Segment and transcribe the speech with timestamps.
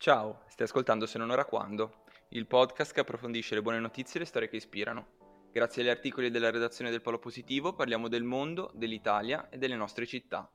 [0.00, 4.18] Ciao, stai ascoltando Se non ora quando, il podcast che approfondisce le buone notizie e
[4.20, 5.50] le storie che ispirano.
[5.50, 10.06] Grazie agli articoli della redazione del Polo Positivo parliamo del mondo, dell'Italia e delle nostre
[10.06, 10.48] città.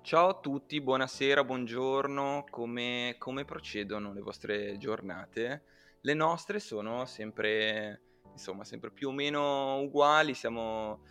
[0.00, 5.64] Ciao a tutti, buonasera, buongiorno, come, come procedono le vostre giornate?
[6.00, 8.00] Le nostre sono sempre,
[8.32, 11.02] insomma, sempre più o meno uguali, siamo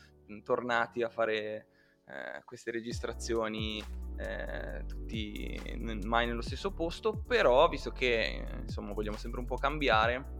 [0.43, 1.67] tornati a fare
[2.07, 5.59] eh, queste registrazioni eh, tutti
[6.03, 10.37] mai nello stesso posto, però visto che insomma vogliamo sempre un po' cambiare,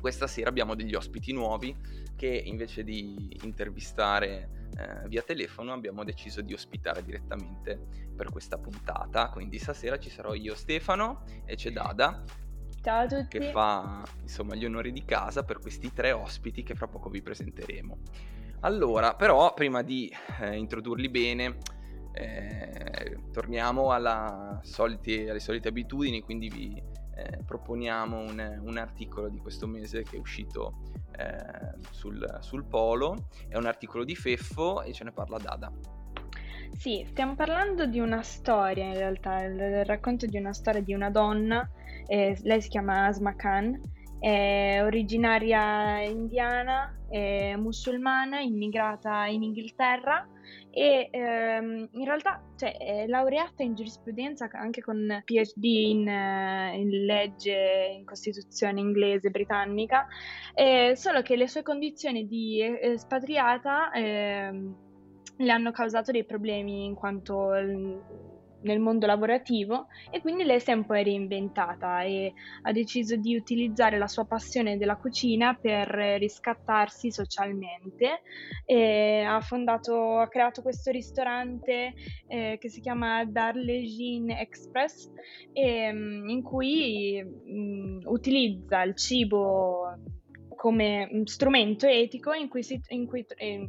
[0.00, 1.76] questa sera abbiamo degli ospiti nuovi
[2.16, 7.78] che invece di intervistare eh, via telefono abbiamo deciso di ospitare direttamente
[8.16, 9.28] per questa puntata.
[9.30, 12.22] Quindi stasera ci sarò io Stefano e c'è Dada.
[12.80, 13.38] Ciao a tutti.
[13.38, 17.22] Che fa insomma gli onori di casa per questi tre ospiti che fra poco vi
[17.22, 17.98] presenteremo.
[18.60, 21.58] Allora, però prima di eh, introdurli bene,
[22.12, 23.90] eh, torniamo
[24.62, 26.82] solite, alle solite abitudini, quindi vi
[27.14, 30.80] eh, proponiamo un, un, articolo di questo mese che è uscito
[31.16, 35.72] eh, sul, sul, Polo, è un articolo di Feffo e ce ne parla Dada.
[36.76, 41.10] Sì, stiamo parlando di una storia in realtà, il, racconto di una storia di una
[41.10, 41.68] donna,
[42.06, 43.78] eh, lei si chiama Asma Khan,
[44.22, 50.24] è originaria indiana, è musulmana, immigrata in Inghilterra
[50.70, 57.04] e ehm, in realtà cioè, è laureata in giurisprudenza anche con PhD in, eh, in
[57.04, 60.06] legge in Costituzione inglese britannica,
[60.54, 64.70] eh, solo che le sue condizioni di espatriata eh,
[65.36, 67.52] le hanno causato dei problemi in quanto
[68.62, 72.32] nel mondo lavorativo e quindi lei si è un po' reinventata e
[72.62, 75.88] ha deciso di utilizzare la sua passione della cucina per
[76.18, 78.22] riscattarsi socialmente
[78.64, 81.94] e ha fondato, ha creato questo ristorante
[82.26, 85.10] eh, che si chiama Darlejin Express
[85.52, 89.98] e, mm, in cui mh, mm, utilizza il cibo
[90.56, 93.68] come strumento etico in cui, si, in cui eh,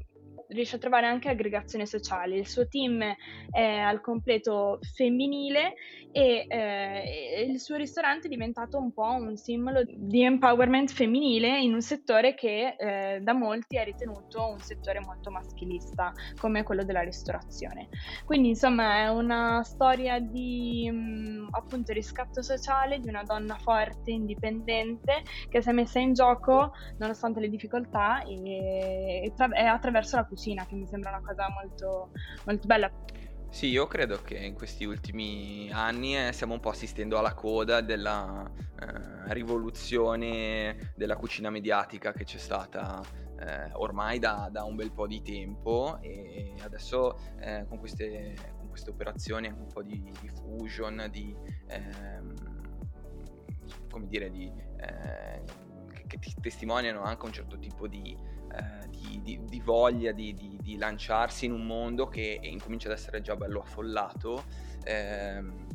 [0.54, 2.38] riesce a trovare anche aggregazione sociale.
[2.38, 3.04] Il suo team
[3.50, 5.74] è al completo femminile
[6.12, 11.74] e eh, il suo ristorante è diventato un po' un simbolo di empowerment femminile in
[11.74, 17.02] un settore che eh, da molti è ritenuto un settore molto maschilista come quello della
[17.02, 17.90] ristorazione.
[18.26, 24.12] Quindi insomma è una storia di mh, mm, appunto riscatto sociale di una donna forte,
[24.12, 30.26] indipendente che si è messa in gioco nonostante le difficoltà e, e, tra- attraverso la
[30.26, 32.12] cucina che mi sembra una cosa molto,
[32.46, 32.92] molto bella.
[33.50, 37.82] Sì, io credo che in questi ultimi anni eh, stiamo un po' assistendo alla coda
[37.82, 38.44] della
[38.80, 43.00] eh, rivoluzione della cucina mediatica che c'è stata
[43.40, 48.70] eh, ormai da, da, un bel po' di tempo e adesso eh, con, queste, con,
[48.70, 51.36] queste, operazioni un po' di, di fusion, di,
[51.68, 52.34] ehm,
[53.88, 55.44] come dire, di, eh,
[56.08, 58.18] che, che testimoniano anche un certo tipo di
[58.56, 63.22] eh, di, di, di, voglia di, di, lanciarsi in un mondo che incomincia ad essere
[63.22, 64.46] già bello affollato.
[64.86, 65.68] Ehm,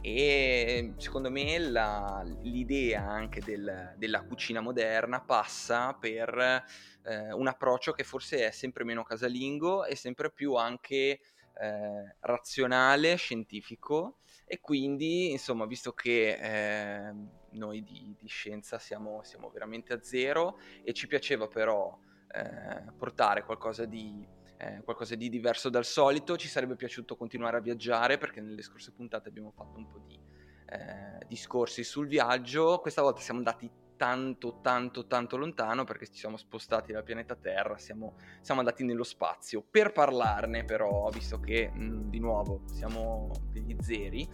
[0.00, 6.62] e secondo me la, l'idea anche del, della cucina moderna passa per
[7.04, 11.20] eh, un approccio che forse è sempre meno casalingo e sempre più anche
[11.58, 17.14] eh, razionale, scientifico e quindi insomma visto che eh,
[17.52, 21.98] noi di, di scienza siamo, siamo, veramente a zero e ci piaceva però
[22.34, 24.26] eh, portare qualcosa di,
[24.58, 26.36] eh, qualcosa di diverso dal solito.
[26.36, 30.18] Ci sarebbe piaciuto continuare a viaggiare perché nelle scorse puntate abbiamo fatto un po' di
[30.66, 32.78] eh, discorsi sul viaggio.
[32.80, 37.78] Questa volta siamo andati tanto, tanto, tanto lontano perché ci siamo spostati dal pianeta Terra,
[37.78, 39.62] siamo, siamo andati nello spazio.
[39.62, 44.28] Per parlarne però, visto che mh, di nuovo siamo degli zeri,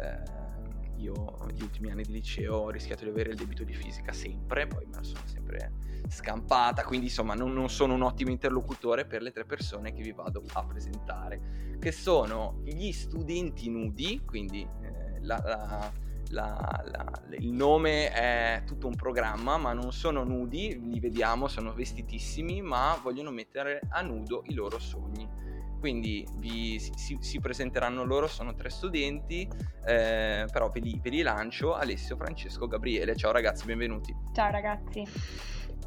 [0.00, 4.12] eh, io negli ultimi anni di liceo ho rischiato di avere il debito di fisica
[4.12, 5.72] sempre, poi me la sono sempre
[6.08, 10.12] scampata, quindi insomma non, non, sono un ottimo interlocutore per le tre persone che vi
[10.12, 15.92] vado a presentare, che sono gli studenti nudi, quindi eh, la, la,
[16.30, 22.62] la, il nome è tutto un programma, ma non sono nudi, li vediamo, sono vestitissimi,
[22.62, 28.54] ma vogliono mettere a nudo i loro sogni quindi vi, si, si, presenteranno loro, sono
[28.54, 29.48] tre studenti,
[29.86, 33.16] eh, però ve li, ve li lancio, Alessio, Francesco, Gabriele.
[33.16, 34.14] Ciao ragazzi, benvenuti.
[34.34, 35.04] Ciao ragazzi.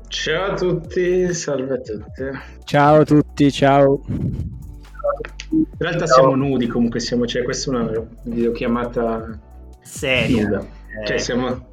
[0.07, 2.23] Ciao a tutti, salve a tutti.
[2.63, 4.01] Ciao a tutti, ciao.
[4.07, 6.15] In realtà ciao.
[6.15, 9.39] siamo nudi, comunque siamo, cioè questa è una videochiamata
[9.81, 10.43] seria.
[10.43, 10.59] Nuda.
[11.01, 11.05] Eh.
[11.05, 11.69] Cioè siamo...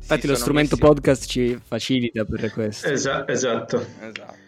[0.00, 0.88] Infatti sì, lo strumento messi...
[0.88, 2.88] podcast ci facilita per questo.
[2.88, 3.84] Esa- esatto.
[4.00, 4.46] Esatto.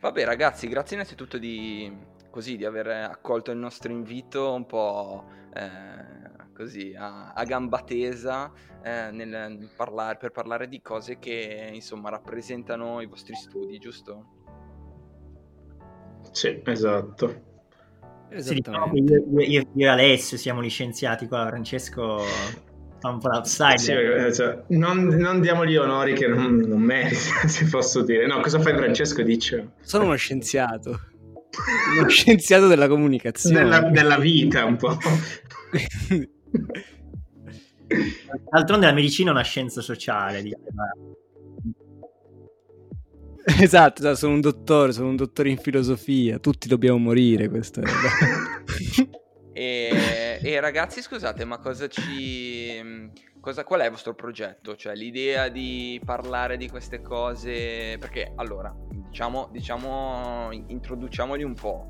[0.00, 1.94] Vabbè ragazzi, grazie innanzitutto di,
[2.30, 8.50] così, di aver accolto il nostro invito un po' eh, così a, a gamba tesa
[8.82, 14.26] eh, nel parlare, per parlare di cose che insomma rappresentano i vostri studi, giusto?
[16.30, 17.48] Sì, esatto.
[18.36, 22.22] Sì, diciamo io, io, io, e Alessio siamo licenziati qua, Francesco
[23.00, 23.78] fa un po' l'outsider.
[23.78, 28.26] Sì, eh, cioè, non, non, diamogli onori che non, non merita, se posso dire.
[28.26, 29.22] No, cosa fai Francesco?
[29.22, 29.72] Dice.
[29.80, 31.00] Sono uno scienziato.
[31.98, 33.58] uno scienziato della comunicazione.
[33.58, 34.96] Della, della vita un po'.
[38.50, 40.42] D'altronde la medicina è una scienza sociale.
[40.42, 40.64] Diciamo.
[43.58, 47.84] Esatto, esatto, sono un dottore, sono un dottore in filosofia, tutti dobbiamo morire, questo è...
[49.52, 53.18] e, e, ragazzi, scusate, ma cosa ci...
[53.40, 54.76] Cosa, qual è il vostro progetto?
[54.76, 57.96] Cioè l'idea di parlare di queste cose...
[57.98, 61.88] Perché allora, diciamo, diciamo introduciamoli un po'.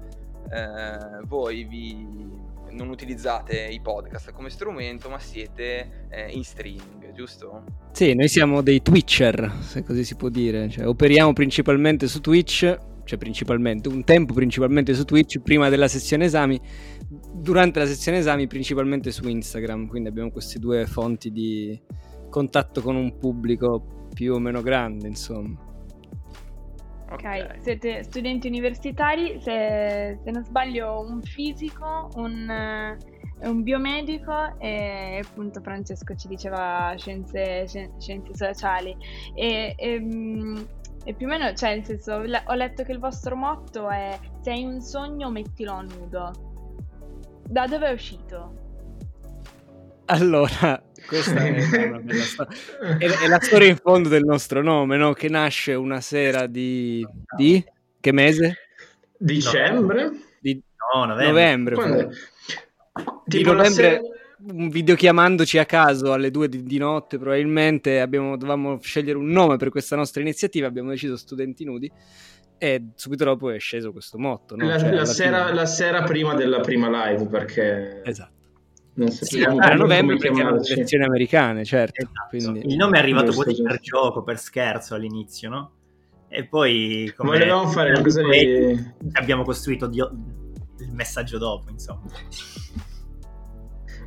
[0.53, 2.29] Eh, voi vi
[2.73, 7.65] non utilizzate i podcast come strumento, ma siete eh, in streaming, giusto?
[7.93, 10.69] Sì, noi siamo dei Twitcher, se così si può dire.
[10.69, 16.27] Cioè, operiamo principalmente su Twitch, cioè principalmente, un tempo principalmente su Twitch, prima della sessione
[16.27, 16.61] esami,
[17.11, 21.79] durante la sessione esami principalmente su Instagram, quindi abbiamo queste due fonti di
[22.29, 25.69] contatto con un pubblico più o meno grande, insomma.
[27.11, 32.97] Ok, siete studenti universitari, se, se, non sbaglio un fisico, un,
[33.41, 38.97] un biomedico e appunto Francesco ci diceva scienze, scienze sociali
[39.35, 40.57] e, e, mm,
[41.03, 44.53] e, più o meno, cioè nel senso, ho letto che il vostro motto è se
[44.53, 46.50] hai un sogno mettilo a nudo.
[47.51, 48.55] Da dove è uscito?
[50.05, 52.57] Allora, questa è una bella storia.
[52.97, 55.13] È, è, la storia in fondo del nostro nome, no?
[55.15, 57.05] Che nasce una sera di...
[57.37, 57.65] di?
[57.99, 58.57] Che mese?
[59.19, 60.13] Dicembre?
[60.41, 60.63] Di...
[60.95, 61.75] No, novembre.
[61.75, 62.09] novembre
[63.25, 64.01] di novembre, sera...
[64.39, 69.71] videochiamandoci a caso alle due di, di notte, probabilmente abbiamo, dovevamo scegliere un nome per
[69.71, 71.91] questa nostra iniziativa, abbiamo deciso Studenti Nudi
[72.63, 74.55] e subito dopo è sceso questo motto.
[74.55, 74.67] No?
[74.67, 78.03] La, cioè, la, sera, la, sera, prima della prima live, perché...
[78.05, 78.39] Esatto
[78.93, 82.03] non sappiamo sì, era novembre perché erano le elezioni americane, certo.
[82.03, 82.29] Esatto.
[82.29, 82.69] Quindi...
[82.71, 85.73] Il nome è arrivato quasi per gioco, per scherzo all'inizio, no?
[86.29, 88.93] E poi come volevamo fare una cosa di...
[89.13, 89.99] abbiamo costruito di...
[89.99, 92.03] il messaggio dopo, insomma.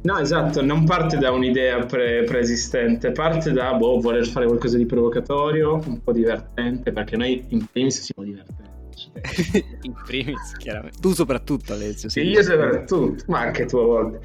[0.04, 4.86] No, esatto, non parte da un'idea pre- preesistente, parte da boh, voler fare qualcosa di
[4.86, 8.72] provocatorio, un po' divertente, perché noi in primis siamo divertenti.
[9.84, 11.00] in primis, chiaramente.
[11.00, 12.10] Tu soprattutto, Alessio.
[12.10, 14.20] Sì, io soprattutto, ma anche tu a volte.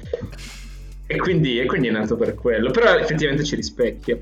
[1.07, 2.71] E quindi, e quindi è nato per quello.
[2.71, 4.19] Però effettivamente ci rispecchia.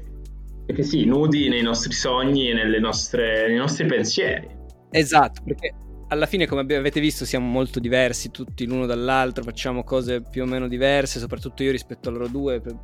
[0.66, 4.48] Perché sì, nudi nei nostri sogni e nostre, nei nostri pensieri.
[4.92, 5.74] Esatto, perché
[6.10, 10.46] alla fine, come avete visto, siamo molto diversi tutti l'uno dall'altro, facciamo cose più o
[10.46, 12.78] meno diverse, soprattutto io rispetto a loro due, per,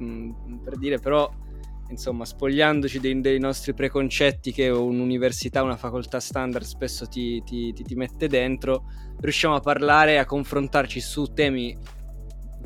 [0.64, 1.32] per dire, però
[1.90, 7.84] insomma, spogliandoci dei, dei, nostri preconcetti che un'università, una facoltà standard spesso ti, ti, ti,
[7.84, 8.86] ti mette dentro,
[9.20, 11.78] riusciamo a parlare, a confrontarci su temi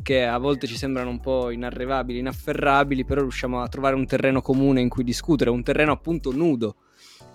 [0.01, 4.41] che a volte ci sembrano un po' inarrivabili, inafferrabili, però riusciamo a trovare un terreno
[4.41, 6.77] comune in cui discutere, un terreno appunto nudo,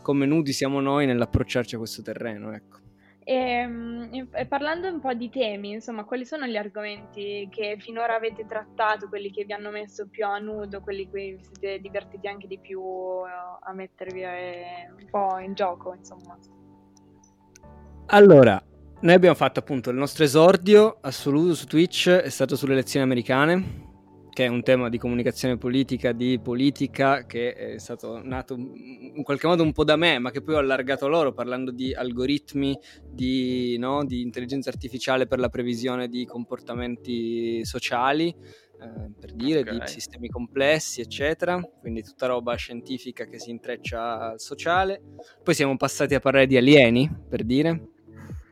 [0.01, 2.82] come nudi siamo noi nell'approcciarci a questo terreno, ecco.
[3.25, 8.17] E, ehm, e, parlando un po' di temi, insomma, quali sono gli argomenti che finora
[8.17, 12.27] avete trattato, quelli che vi hanno messo più a nudo, quelli che vi siete divertiti
[12.27, 16.37] anche di più eh, a mettervi eh, un po' in gioco, insomma?
[18.07, 18.63] Allora,
[19.01, 23.91] noi abbiamo fatto appunto il nostro esordio assoluto su Twitch, è stato sulle elezioni americane,
[24.33, 29.47] che è un tema di comunicazione politica, di politica, che è stato nato in qualche
[29.47, 33.77] modo un po' da me, ma che poi ho allargato loro parlando di algoritmi, di,
[33.79, 39.81] no, di intelligenza artificiale per la previsione di comportamenti sociali, eh, per dire, okay.
[39.81, 41.61] di sistemi complessi, eccetera.
[41.81, 45.03] Quindi tutta roba scientifica che si intreccia al sociale.
[45.43, 47.89] Poi siamo passati a parlare di alieni, per dire,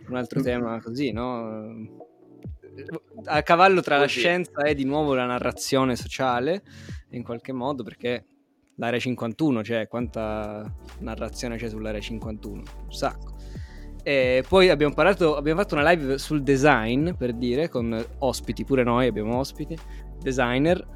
[0.08, 0.42] un altro mm.
[0.42, 2.08] tema così, no?
[3.24, 6.62] A cavallo tra la scienza e di nuovo la narrazione sociale,
[7.10, 8.24] in qualche modo, perché
[8.76, 12.62] l'area 51, cioè quanta narrazione c'è sull'area 51?
[12.86, 13.34] Un sacco.
[14.02, 18.82] E poi abbiamo parlato, abbiamo fatto una live sul design, per dire, con ospiti, pure
[18.82, 19.76] noi abbiamo ospiti,
[20.20, 20.86] designer.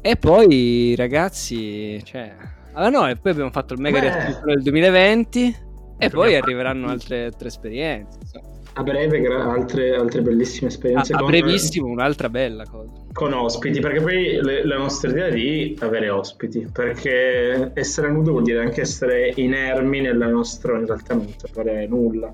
[0.00, 2.34] E poi, ragazzi, cioè...
[2.74, 5.56] Ah no, e poi abbiamo fatto il mega riassunto del 2020
[5.98, 8.18] e poi arriveranno altre, altre esperienze.
[8.20, 8.51] Insomma.
[8.74, 11.12] A breve gra- altre, altre bellissime esperienze.
[11.12, 12.90] A, a con- brevissimo, un'altra bella cosa.
[13.12, 18.30] con ospiti, perché poi le- la nostra idea è di avere ospiti, perché essere nudo
[18.30, 22.32] vuol dire anche essere inermi nella nostra, in realtà non sapere nulla.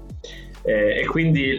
[0.62, 1.56] Eh, e quindi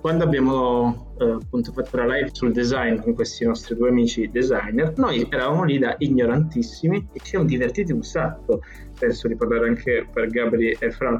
[0.00, 4.92] quando abbiamo eh, appunto fatto la live sul design con questi nostri due amici designer,
[4.96, 8.60] noi eravamo lì da ignorantissimi e ci siamo divertiti un sacco,
[8.98, 11.16] penso di parlare anche per Gabri e Fran,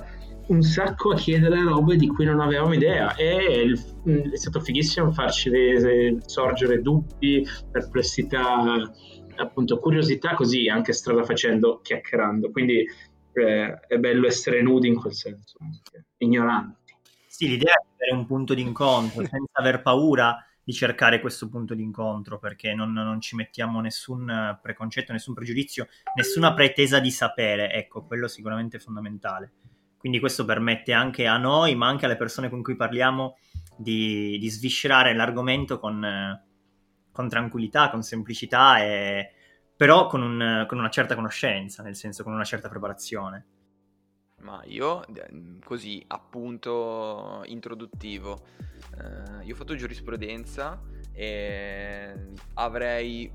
[0.47, 3.73] un sacco a chiedere robe di cui non avevamo idea e
[4.03, 5.51] mh, è stato fighissimo farci
[6.27, 8.91] sorgere dubbi, perplessità,
[9.37, 12.51] appunto curiosità così anche strada facendo, chiacchierando.
[12.51, 12.87] Quindi
[13.33, 15.59] eh, è bello essere nudi in quel senso,
[16.19, 16.95] ignoranti.
[17.27, 22.39] Sì, l'idea è avere un punto d'incontro senza aver paura di cercare questo punto d'incontro
[22.39, 27.73] perché non, non ci mettiamo nessun preconcetto, nessun pregiudizio, nessuna pretesa di sapere.
[27.73, 29.53] Ecco, quello sicuramente è fondamentale.
[30.05, 33.39] Quindi questo permette anche a noi, ma anche alle persone con cui parliamo,
[33.75, 36.07] di, di sviscerare l'argomento con,
[37.11, 39.33] con tranquillità, con semplicità, e,
[39.75, 43.47] però con, un- con una certa conoscenza, nel senso con una certa preparazione.
[44.43, 48.45] Ma io, eh, così, appunto introduttivo,
[48.99, 50.83] eh, io ho fatto giurisprudenza
[51.15, 53.33] e avrei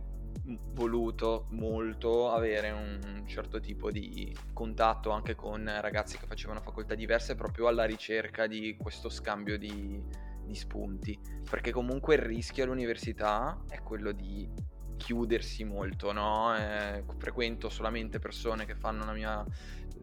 [0.73, 7.35] voluto molto avere un certo tipo di contatto anche con ragazzi che facevano facoltà diverse
[7.35, 10.01] proprio alla ricerca di questo scambio di,
[10.43, 11.17] di spunti,
[11.49, 14.49] perché comunque il rischio all'università è quello di
[14.97, 16.55] chiudersi molto, no?
[16.55, 19.45] Eh, frequento solamente persone che fanno mia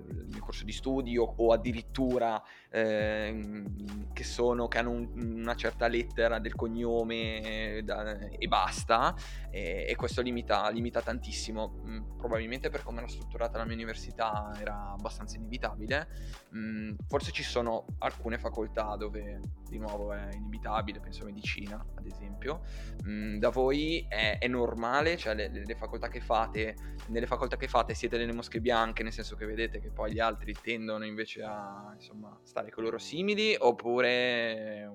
[0.09, 2.42] il mio corso di studio o addirittura
[2.76, 9.14] ehm, che sono che hanno un- una certa lettera del cognome eh, da- e basta
[9.50, 11.80] e, e questo limita, limita tantissimo.
[11.87, 16.09] Mm, probabilmente per come era strutturata la mia università era abbastanza inevitabile.
[16.54, 22.06] Mm, forse ci sono alcune facoltà dove di nuovo è inevitabile penso a medicina ad
[22.06, 22.62] esempio.
[23.06, 25.16] Mm, da voi è, è normale?
[25.16, 26.76] Cioè le, le facoltà che fate
[27.09, 30.18] nelle facoltà che fate siete delle mosche bianche, nel senso che vedete che poi gli
[30.18, 34.90] altri tendono invece a insomma, stare con loro simili, oppure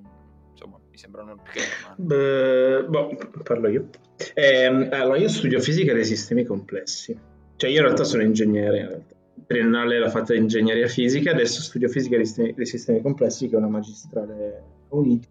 [0.52, 1.62] insomma mi sembrano più che.
[1.96, 3.90] Beh, boh, parlo io.
[4.34, 7.18] Ehm, allora, io studio fisica dei sistemi complessi.
[7.56, 8.80] Cioè, io in realtà sono ingegnere.
[8.80, 9.16] In realtà.
[9.48, 13.56] Triennale l'ho fatta in ingegneria fisica, adesso studio fisica dei sistemi, dei sistemi complessi, che
[13.56, 15.28] è una magistrale unita.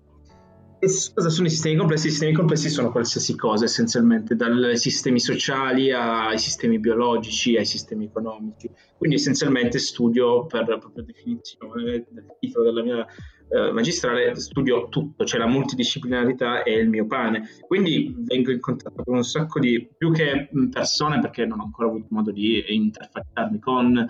[0.80, 2.06] Cosa sono i sistemi complessi?
[2.06, 8.06] I sistemi complessi sono qualsiasi cosa, essenzialmente, dai sistemi sociali ai sistemi biologici, ai sistemi
[8.06, 8.70] economici.
[8.96, 13.06] Quindi essenzialmente studio per propria definizione del titolo della mia
[13.50, 17.49] eh, magistrale, studio tutto, cioè la multidisciplinarità è il mio pane.
[17.66, 21.88] Quindi vengo in contatto con un sacco di, più che persone, perché non ho ancora
[21.88, 24.08] avuto modo di interfacciarmi con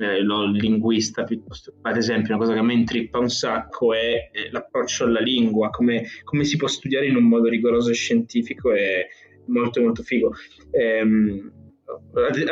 [0.00, 1.74] eh, linguista piuttosto.
[1.82, 5.70] Ad esempio, una cosa che a me intrippa un sacco è eh, l'approccio alla lingua,
[5.70, 9.06] come, come si può studiare in un modo rigoroso e scientifico è
[9.46, 10.32] molto molto figo.
[10.70, 11.52] Ehm,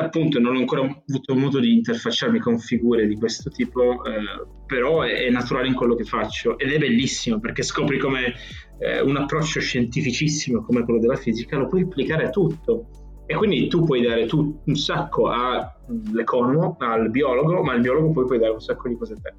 [0.01, 5.03] appunto non ho ancora avuto modo di interfacciarmi con figure di questo tipo, eh, però
[5.03, 8.35] è, è naturale in quello che faccio ed è bellissimo perché scopri come
[8.81, 13.08] eh, un approccio scientificissimo come quello della fisica lo puoi applicare a tutto.
[13.31, 18.25] E quindi tu puoi dare tu un sacco all'economo, al biologo, ma al biologo poi
[18.25, 19.35] puoi dare un sacco di cose a te.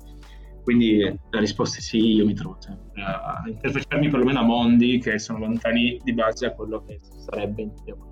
[0.62, 1.00] Quindi
[1.32, 2.60] la risposta è sì, io mi trovo
[3.04, 7.74] a interfacciarmi perlomeno a mondi che sono lontani di base a quello che sarebbe in
[7.84, 8.06] teoria.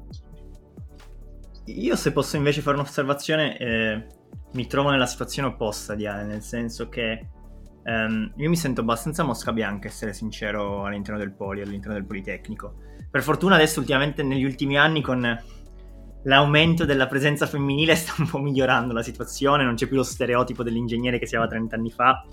[1.65, 4.07] Io se posso invece fare un'osservazione, eh,
[4.53, 7.27] mi trovo nella situazione opposta di Ale, nel senso che
[7.83, 12.77] ehm, io mi sento abbastanza mosca bianca, essere sincero, all'interno del poli, all'interno del Politecnico.
[13.11, 15.39] Per fortuna adesso ultimamente, negli ultimi anni, con
[16.27, 20.63] l'aumento della presenza femminile sta un po' migliorando la situazione, non c'è più lo stereotipo
[20.63, 22.25] dell'ingegnere che si aveva 30 anni fa.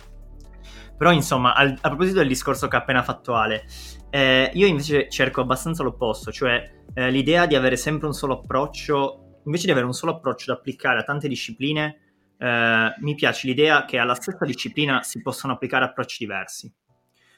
[0.97, 3.65] Però insomma, al- a proposito del discorso che ha appena fatto Ale,
[4.11, 9.41] eh, io invece cerco abbastanza l'opposto, cioè eh, l'idea di avere sempre un solo approccio,
[9.45, 11.99] invece di avere un solo approccio da applicare a tante discipline,
[12.39, 16.73] eh, mi piace l'idea che alla stessa disciplina si possono applicare approcci diversi.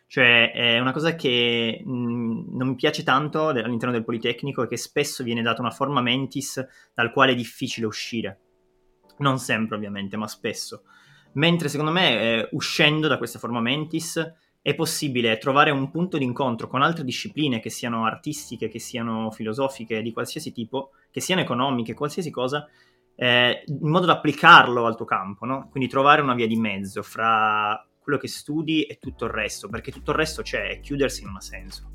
[0.08, 4.76] Cioè, è una cosa che mh, non mi piace tanto all'interno del Politecnico è che
[4.76, 8.40] spesso viene data una forma mentis dal quale è difficile uscire.
[9.18, 10.82] Non sempre, ovviamente, ma spesso.
[11.32, 16.66] Mentre secondo me, eh, uscendo da questa forma mentis, è possibile trovare un punto d'incontro
[16.66, 21.94] con altre discipline, che siano artistiche, che siano filosofiche, di qualsiasi tipo, che siano economiche,
[21.94, 22.66] qualsiasi cosa,
[23.14, 25.68] eh, in modo da applicarlo al tuo campo, no?
[25.70, 29.90] Quindi trovare una via di mezzo fra quello che studi e tutto il resto, perché
[29.90, 31.90] tutto il resto c'è, e chiudersi non ha senso.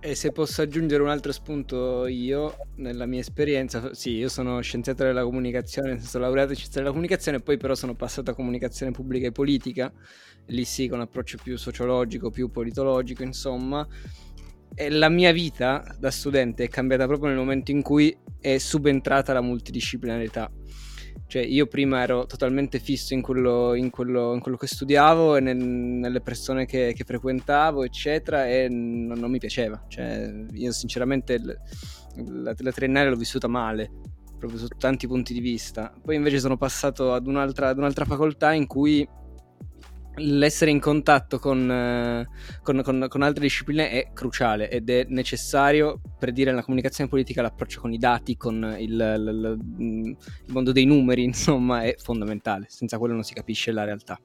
[0.00, 5.04] E se posso aggiungere un altro spunto io, nella mia esperienza, sì, io sono scienziato
[5.04, 9.28] della comunicazione, senso laureato in scienza della comunicazione, poi però sono passato a comunicazione pubblica
[9.28, 9.92] e politica,
[10.46, 13.86] lì sì con un approccio più sociologico, più politologico, insomma.
[14.74, 19.32] E la mia vita da studente è cambiata proprio nel momento in cui è subentrata
[19.32, 20.50] la multidisciplinarità
[21.30, 25.40] cioè, io prima ero totalmente fisso in quello, in quello, in quello che studiavo e
[25.40, 29.80] nel, nelle persone che, che, frequentavo, eccetera, e non, non mi piaceva.
[29.86, 33.92] Cioè, io sinceramente la, la triennale l'ho vissuta male,
[34.40, 35.94] proprio su tanti punti di vista.
[36.02, 39.08] Poi invece sono passato ad un'altra, ad un'altra facoltà in cui
[40.16, 42.28] l'essere in contatto con, eh,
[42.62, 47.42] con, con, con, altre discipline è cruciale ed è necessario per dire nella comunicazione politica
[47.42, 50.16] l'approccio con i dati, con il, il, il,
[50.48, 52.66] mondo dei numeri, insomma, è fondamentale.
[52.68, 54.20] Senza quello non si capisce la realtà.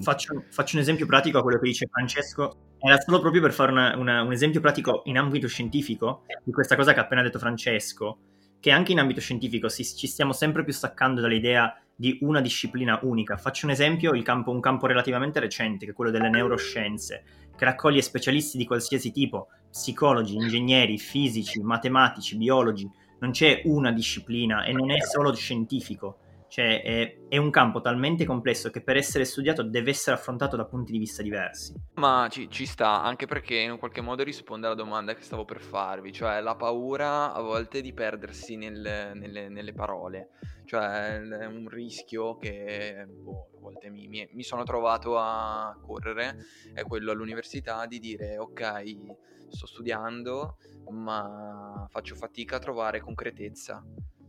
[0.00, 2.74] Faccio, faccio, un esempio pratico a quello che dice Francesco.
[2.78, 6.76] Era solo proprio per fare una, una, un esempio pratico in ambito scientifico di questa
[6.76, 8.18] cosa che ha appena detto Francesco,
[8.60, 12.98] che anche in ambito scientifico si, ci stiamo sempre più staccando dall'idea di una disciplina
[13.02, 13.36] unica.
[13.36, 17.24] Faccio un esempio, campo, un campo relativamente recente, che è quello delle neuroscienze,
[17.56, 22.88] che raccoglie specialisti di qualsiasi tipo, psicologi, ingegneri, fisici, matematici, biologi.
[23.18, 26.18] Non c'è una disciplina e non è solo scientifico.
[26.48, 30.64] Cioè, è, è, un campo talmente complesso che per essere studiato deve essere affrontato da
[30.64, 31.74] punti di vista diversi.
[31.94, 35.60] Ma ci, ci, sta, anche perché in qualche modo risponde alla domanda che stavo per
[35.60, 40.28] farvi, cioè la paura a volte di perdersi nel, nelle, nelle, parole.
[40.66, 46.44] Cioè, è un rischio che boh, a volte mi, mi, mi sono trovato a correre,
[46.74, 48.84] è quello all'università di dire ok,
[49.48, 50.58] sto studiando,
[50.90, 53.82] ma faccio fatica a trovare concretezza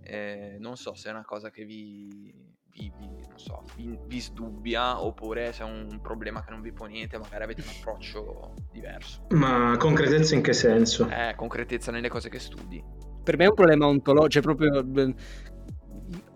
[0.10, 2.34] eh, non so se è una cosa che vi,
[2.72, 7.44] vi, vi, so, vi, sdubbia oppure se è un problema che non vi ponete, magari
[7.44, 9.26] avete un approccio diverso.
[9.32, 11.10] Ma concretezza in che senso?
[11.10, 12.82] Eh, concretezza nelle cose che studi.
[13.22, 15.14] Per me è un problema ontologico, cioè proprio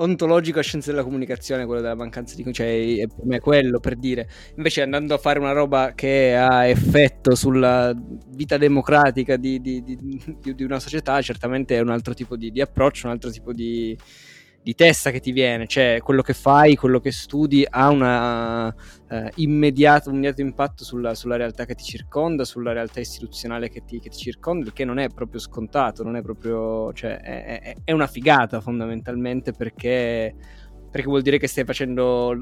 [0.01, 2.51] ontologico a scienze della comunicazione, quello della mancanza di...
[2.53, 4.27] cioè per me quello per dire.
[4.57, 7.93] Invece andando a fare una roba che ha effetto sulla
[8.29, 13.07] vita democratica di, di, di, di una società, certamente è un altro tipo di, approccio,
[13.07, 13.97] un altro tipo di
[14.63, 19.27] di testa che ti viene, cioè quello che fai, quello che studi ha una, uh,
[19.35, 23.99] immediato, un immediato impatto sulla, sulla, realtà che ti circonda, sulla realtà istituzionale che ti,
[23.99, 27.75] che ti, circonda, il che non è proprio scontato, non è proprio, cioè è, è,
[27.83, 30.35] è una figata fondamentalmente perché,
[30.91, 32.37] perché vuol dire che stai facendo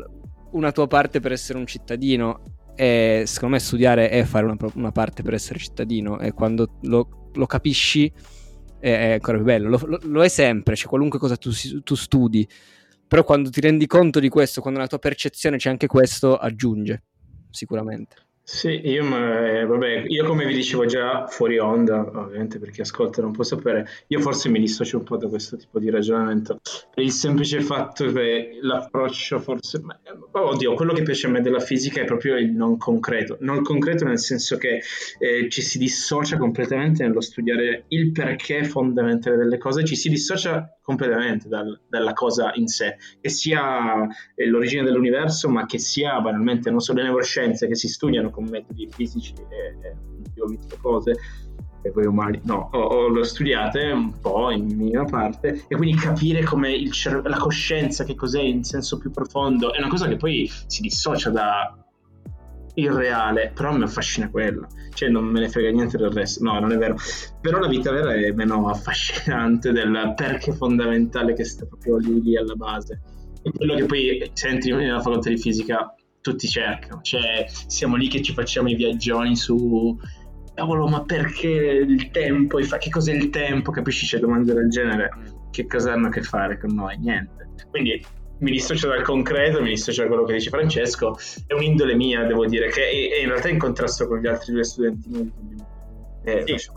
[0.51, 2.41] una tua parte per essere un cittadino.
[2.75, 6.19] E secondo me studiare è fare una, una parte per essere cittadino.
[6.19, 8.11] E quando lo, lo capisci
[8.79, 9.69] è, ancora più bello.
[9.69, 11.51] Lo, lo, lo, è sempre, cioè qualunque cosa tu,
[11.83, 12.47] tu, studi.
[13.07, 17.03] Però quando ti rendi conto di questo, quando nella tua percezione c'è anche questo, aggiunge,
[17.49, 18.15] sicuramente.
[18.51, 23.21] Sì, io, ma, eh, vabbè, io come vi dicevo già fuori onda, ovviamente perché ascolta
[23.21, 26.59] non può sapere, io forse mi dissocio un po' da questo tipo di ragionamento,
[26.91, 29.97] per il semplice fatto che l'approccio forse, ma,
[30.31, 34.03] oddio, quello che piace a me della fisica è proprio il non concreto, non concreto
[34.05, 34.81] nel senso che
[35.19, 40.78] eh, ci si dissocia completamente nello studiare il perché fondamentale delle cose, ci si dissocia
[40.89, 46.71] completamente dal, dalla cosa in sé, che sia eh, l'origine dell'universo, ma che sia banalmente
[46.71, 49.95] non solo le neuroscienze che si studiano con metodi fisici e, e
[50.47, 51.13] visto cose
[51.81, 55.95] e voi umani no, ho, ho, l'ho studiate un po' in minima parte e quindi
[55.95, 60.07] capire come il cer- la coscienza che cos'è in senso più profondo è una cosa
[60.07, 61.88] che poi si dissocia da
[62.81, 66.59] il reale, però mi affascina quella, cioè non me ne frega niente del resto, no,
[66.59, 66.95] non è vero,
[67.41, 72.37] però la vita vera è meno affascinante del perché fondamentale che sta proprio lì, lì
[72.37, 73.01] alla base.
[73.41, 78.21] E quello che poi senti nella facoltà di fisica tutti cercano, cioè siamo lì che
[78.21, 79.97] ci facciamo i viaggioni su
[80.53, 84.05] cavolo, ma perché il tempo, che cos'è il tempo, capisci?
[84.05, 85.09] C'è domande del genere,
[85.51, 86.97] che cosa hanno a che fare con noi?
[86.97, 87.49] Niente.
[87.69, 88.03] Quindi
[88.39, 92.45] mi dissocio dal concreto, mi dissocio da quello che dice Francesco, è un'indole mia, devo
[92.45, 95.31] dire, che è, in realtà in contrasto con gli altri due studenti.
[96.23, 96.69] Eh, sì.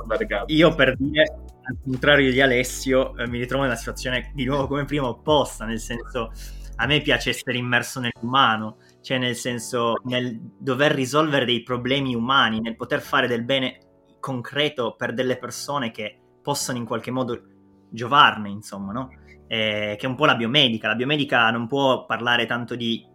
[0.46, 1.22] Io per dire,
[1.62, 5.80] al contrario di Alessio, eh, mi ritrovo nella situazione di nuovo come prima opposta, nel
[5.80, 6.32] senso
[6.76, 12.60] a me piace essere immerso nell'umano, cioè nel senso nel dover risolvere dei problemi umani,
[12.60, 13.78] nel poter fare del bene
[14.20, 17.40] concreto per delle persone che possano in qualche modo
[17.90, 19.10] giovarne, insomma, no?
[19.52, 20.88] Eh, che è un po' la biomedica.
[20.88, 23.06] La biomedica non può parlare tanto di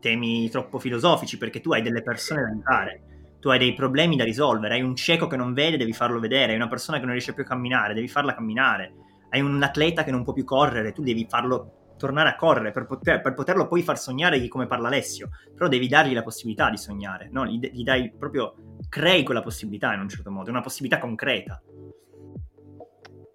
[0.00, 3.02] temi troppo filosofici perché tu hai delle persone da aiutare,
[3.38, 6.50] tu hai dei problemi da risolvere, hai un cieco che non vede, devi farlo vedere,
[6.50, 8.92] hai una persona che non riesce più a camminare, devi farla camminare,
[9.30, 12.86] hai un atleta che non può più correre, tu devi farlo tornare a correre per,
[12.86, 16.76] poter, per poterlo poi far sognare come parla Alessio, però devi dargli la possibilità di
[16.76, 17.46] sognare, no?
[17.46, 18.56] gli, gli dai proprio,
[18.88, 21.62] crei quella possibilità in un certo modo, è una possibilità concreta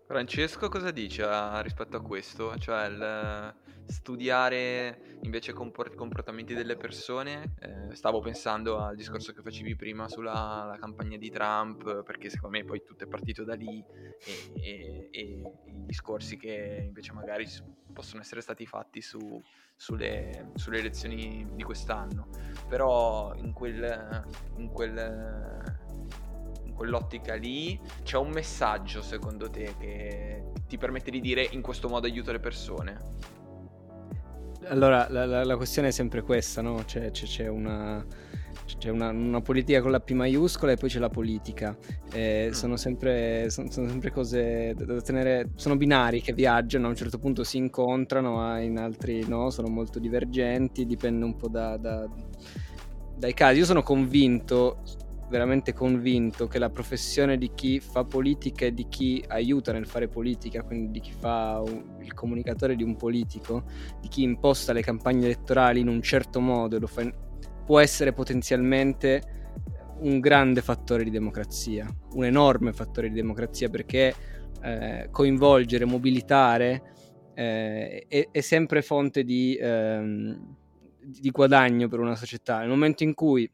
[0.09, 2.57] Francesco cosa dice a- rispetto a questo?
[2.57, 7.53] Cioè il studiare invece compor- comportamenti delle persone?
[7.59, 12.57] Eh, stavo pensando al discorso che facevi prima sulla la campagna di Trump, perché secondo
[12.57, 13.85] me poi tutto è partito da lì
[14.25, 17.45] e, e- e i discorsi che invece magari
[17.93, 19.39] possono essere stati fatti su-
[19.75, 22.29] sulle, sulle elezioni di quest'anno.
[22.67, 25.77] Però in quel, in quel
[26.79, 32.07] quell'ottica lì c'è un messaggio secondo te che ti permette di dire in questo modo
[32.07, 32.97] aiuto le persone?
[34.67, 36.83] Allora, la, la- la questione è sempre questa, no?
[36.85, 38.05] C'è, c'è- c'è una,
[38.77, 41.75] c'è una, una politica con la P maiuscola e poi c'è la politica.
[42.13, 42.51] Eh, Mm.
[42.53, 46.95] sono, sempre, son- sono sempre cose da, da tenere, sono binari che viaggiano, a un
[46.95, 51.75] certo punto si incontrano, ma in altri no, sono molto divergenti, dipende un po' da-
[51.75, 52.07] da-
[53.17, 53.59] dai casi.
[53.59, 54.83] Io sono convinto,
[55.29, 60.07] veramente convinto, che la professione di chi fa politica e di chi aiuta nel fare
[60.07, 61.63] politica, quindi di chi fa
[62.01, 63.63] il comunicatore di un politico,
[64.01, 67.09] di chi imposta le campagne elettorali in un certo modo fa
[67.65, 69.21] può essere potenzialmente
[69.99, 74.15] un grande fattore di democrazia, un enorme fattore di democrazia perché
[74.61, 76.81] eh, coinvolgere, mobilitare
[77.35, 80.55] eh, è, è sempre fonte di, ehm,
[80.99, 82.59] di guadagno per una società.
[82.59, 83.49] Nel momento in cui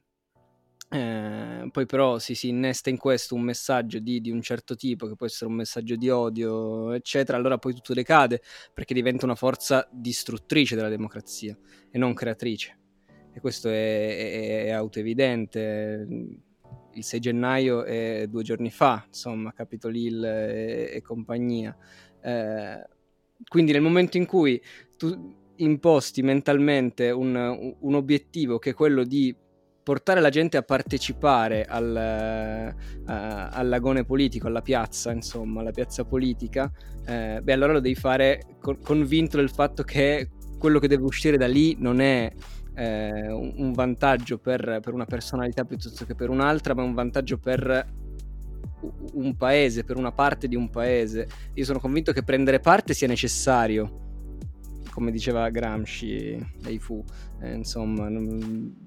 [0.88, 5.08] eh, poi però si, si innesta in questo un messaggio di, di un certo tipo,
[5.08, 8.42] che può essere un messaggio di odio, eccetera, allora poi tutto decade
[8.74, 11.58] perché diventa una forza distruttrice della democrazia
[11.90, 12.80] e non creatrice.
[13.34, 16.08] E questo è, è, è autoevidente.
[16.94, 21.76] Il 6 gennaio è due giorni fa, insomma, Capitol Hill e, e compagnia.
[22.22, 22.88] Eh,
[23.50, 24.62] quindi nel momento in cui
[24.96, 29.36] tu imposti mentalmente un, un obiettivo che è quello di
[29.86, 36.72] portare la gente a partecipare al, eh, all'agone politico, alla piazza, insomma, alla piazza politica,
[37.06, 41.38] eh, beh, allora lo devi fare con, convinto del fatto che quello che deve uscire
[41.38, 42.32] da lì non è
[42.74, 47.38] eh, un, vantaggio per, per, una personalità piuttosto che per un'altra, ma è un vantaggio
[47.38, 47.88] per
[49.14, 51.28] un paese, per una parte di un paese.
[51.54, 54.05] Io sono convinto che prendere parte sia necessario
[54.96, 57.04] come diceva Gramsci dei Fu,
[57.42, 58.08] eh, insomma,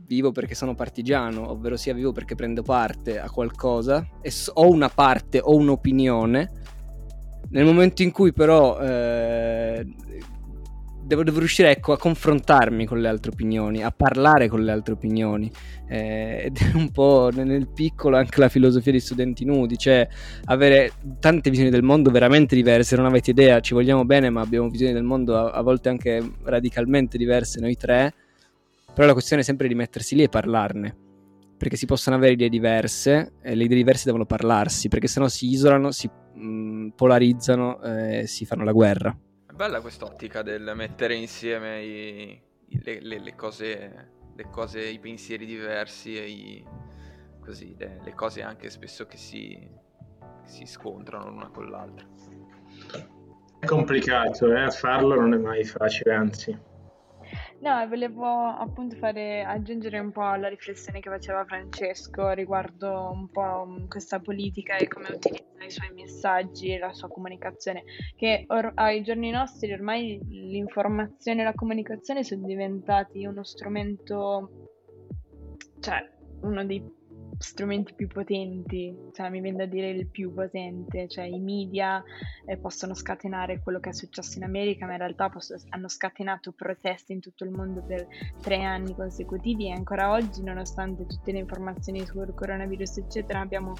[0.07, 4.71] vivo perché sono partigiano, ovvero sia vivo perché prendo parte a qualcosa, e so, ho
[4.71, 6.51] una parte, ho un'opinione.
[7.51, 9.87] Nel momento in cui però eh,
[11.09, 14.93] devo, devo, riuscire ecco, a confrontarmi con le altre opinioni, a parlare con le altre
[14.93, 15.51] opinioni,
[15.89, 20.07] eh, ed è un po' nel piccolo anche la filosofia di studenti nudi, cioè
[20.45, 24.69] avere tante visioni del mondo veramente diverse, non avete idea, ci vogliamo bene ma abbiamo
[24.69, 28.13] visioni del mondo a, a volte anche radicalmente diverse noi tre,
[28.93, 30.95] però la questione è sempre di mettersi lì e parlarne,
[31.57, 35.49] perché si possono avere idee diverse e le idee diverse devono parlarsi, perché sennò si
[35.49, 39.19] isolano, si mh, polarizzano e si fanno la guerra.
[39.59, 42.41] Bella quest'ottica del mettere insieme i,
[42.81, 46.65] le, le, le, cose, le cose, i pensieri diversi e i,
[47.41, 49.59] così, le, le, cose anche spesso che si,
[50.45, 52.07] che si scontrano l'una con l'altra.
[53.59, 54.71] È complicato, eh?
[54.71, 56.57] farlo non è mai facile, anzi.
[57.61, 63.67] No, volevo appunto fare, aggiungere un po' alla riflessione che faceva Francesco riguardo un po'
[63.89, 67.83] questa politica e come utilizza i suoi messaggi e la sua comunicazione,
[68.15, 74.69] che or- ai giorni nostri ormai l'informazione e la comunicazione sono diventati uno strumento,
[75.81, 76.09] cioè
[76.43, 76.81] uno dei
[77.39, 82.03] strumenti più potenti, cioè mi viene da dire il più potente, cioè i media
[82.45, 86.53] eh, possono scatenare quello che è successo in America, ma in realtà posso, hanno scatenato
[86.53, 88.07] proteste in tutto il mondo per
[88.41, 93.75] tre anni consecutivi e ancora oggi, nonostante tutte le informazioni sul coronavirus, eccetera, abbiamo,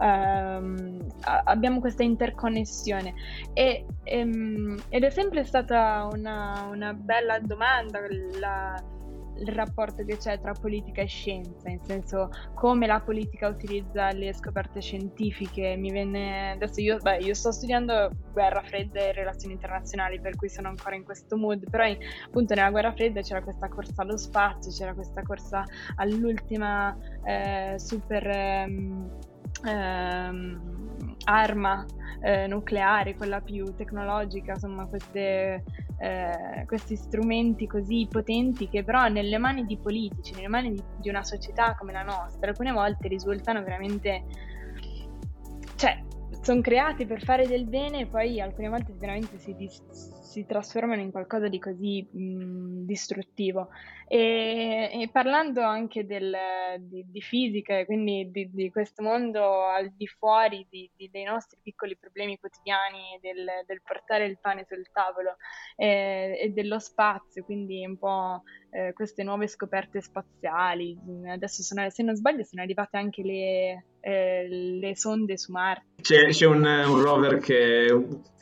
[0.00, 1.06] ehm,
[1.44, 3.14] abbiamo questa interconnessione.
[3.52, 8.00] E, ehm, ed è sempre stata una, una bella domanda
[8.38, 8.82] la,
[9.38, 14.32] il rapporto che c'è tra politica e scienza, nel senso come la politica utilizza le
[14.32, 15.76] scoperte scientifiche.
[15.76, 20.48] Mi venne adesso io, beh, io sto studiando guerra fredda e relazioni internazionali, per cui
[20.48, 21.96] sono ancora in questo mood, però in,
[22.26, 25.64] appunto nella guerra fredda c'era questa corsa allo spazio, c'era questa corsa
[25.96, 29.10] all'ultima eh, super ehm,
[29.66, 31.84] ehm, arma
[32.20, 35.62] eh, nucleare, quella più tecnologica, insomma queste
[35.98, 41.08] eh, questi strumenti così potenti che però nelle mani di politici, nelle mani di, di,
[41.08, 44.24] una società come la nostra, alcune volte risultano veramente...
[45.76, 46.02] cioè,
[46.42, 49.82] sono creati per fare del bene e poi alcune volte veramente si, dis-
[50.36, 53.68] si trasformano in qualcosa di così mh, distruttivo.
[54.06, 56.32] E, e, parlando anche del,
[56.78, 61.96] di, di, fisica, quindi di, di, questo mondo al di fuori di, dei nostri piccoli
[61.96, 65.36] problemi quotidiani, del, del portare il pane sul tavolo
[65.74, 70.96] eh, e dello spazio, quindi un po' eh, queste nuove scoperte spaziali.
[71.26, 76.02] Adesso, sono, se non sbaglio, sono arrivate anche le, eh, le sonde su Marte.
[76.02, 77.90] C'è, c'è un, un rover che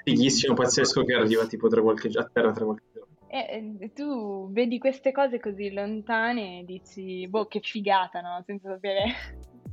[0.05, 3.15] fighissimo, pazzesco che arriva tipo tra qualche, a terra tra qualche giorno.
[3.27, 8.41] E, e tu vedi queste cose così lontane e dici, boh, che figata, no?
[8.47, 9.05] Senza sapere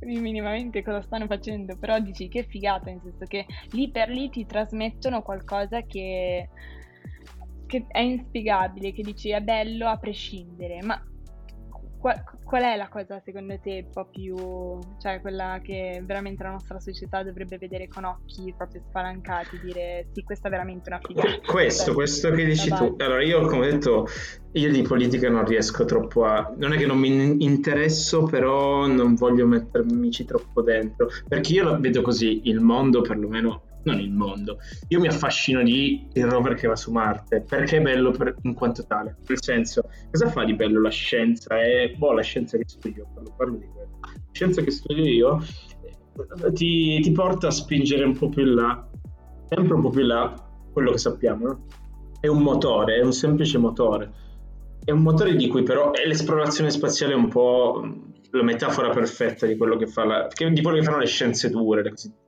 [0.00, 4.46] minimamente cosa stanno facendo, però dici che figata, nel senso che lì per lì ti
[4.46, 6.48] trasmettono qualcosa che,
[7.66, 11.00] che è inspiegabile, che dici è bello a prescindere, ma
[12.02, 14.36] qual, qual, è la cosa secondo te un po' più,
[15.00, 20.24] cioè quella che veramente la nostra società dovrebbe vedere con occhi proprio spalancati, dire sì,
[20.24, 21.38] questa è veramente una figata.
[21.46, 22.96] Questo, Beh, questo che dici tu.
[22.98, 24.08] Allora io come ho detto,
[24.50, 26.52] io di politica non riesco troppo a...
[26.56, 31.78] Non è che non mi interesso, però non voglio mettermici troppo dentro, perché io la
[31.78, 34.58] vedo così, il mondo perlomeno non il mondo.
[34.88, 38.54] Io mi affascino di il rover che va su Marte perché è bello per, in
[38.54, 39.16] quanto tale.
[39.26, 41.60] Nel senso, cosa fa di bello la scienza?
[41.60, 43.98] È boh, la scienza che studio, parlo, parlo di quello.
[44.00, 45.42] La scienza che studio io
[46.44, 48.88] eh, ti, ti, porta a spingere un po' più in là,
[49.48, 50.34] sempre un po' più in là,
[50.72, 51.66] quello che sappiamo, no?
[52.20, 54.20] È un motore, è un semplice motore.
[54.84, 57.84] È un motore di cui però è l'esplorazione spaziale è un po'
[58.30, 61.82] la metafora perfetta di quello che, fa la, di quello che fanno le scienze dure,
[61.82, 62.21] le cosiddette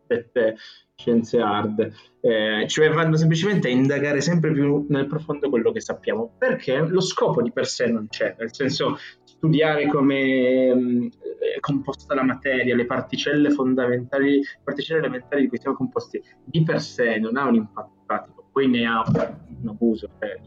[0.96, 6.34] scienze hard, eh, cioè vanno semplicemente a indagare sempre più nel profondo quello che sappiamo,
[6.38, 11.08] perché lo scopo di per sé non c'è, nel senso studiare come mh,
[11.56, 16.62] è composta la materia, le particelle fondamentali, le particelle elementari di cui siamo composti, di
[16.62, 20.40] per sé non ha un impatto pratico, poi ne ha un abuso, cioè,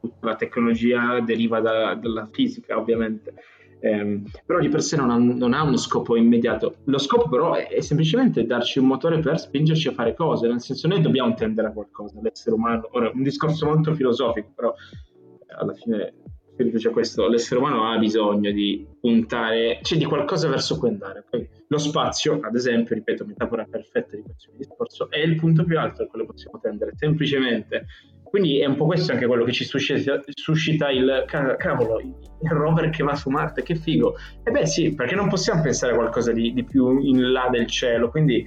[0.00, 3.34] tutta la tecnologia deriva da, dalla fisica ovviamente
[3.82, 6.76] ehm, però di per sé non ha, non ha, uno scopo immediato.
[6.84, 10.60] Lo scopo però è, è, semplicemente darci un motore per spingerci a fare cose, nel
[10.60, 12.88] senso noi dobbiamo tendere a qualcosa, l'essere umano.
[12.92, 16.14] Ora, un discorso molto filosofico, però eh, alla fine
[16.54, 20.90] si riduce a questo, l'essere umano ha bisogno di puntare, cioè di qualcosa verso cui
[20.90, 21.24] andare.
[21.28, 25.78] Poi, lo spazio, ad esempio, ripeto, metafora perfetta di questo discorso, è il punto più
[25.78, 27.86] alto al quale possiamo tendere, semplicemente
[28.32, 32.88] quindi è un po' questo anche quello che ci suscita, suscita il cavolo, il rover
[32.88, 34.14] che va su Marte, che figo.
[34.42, 37.66] E beh sì, perché non possiamo pensare a qualcosa di, di più in là del
[37.66, 38.42] cielo, quindi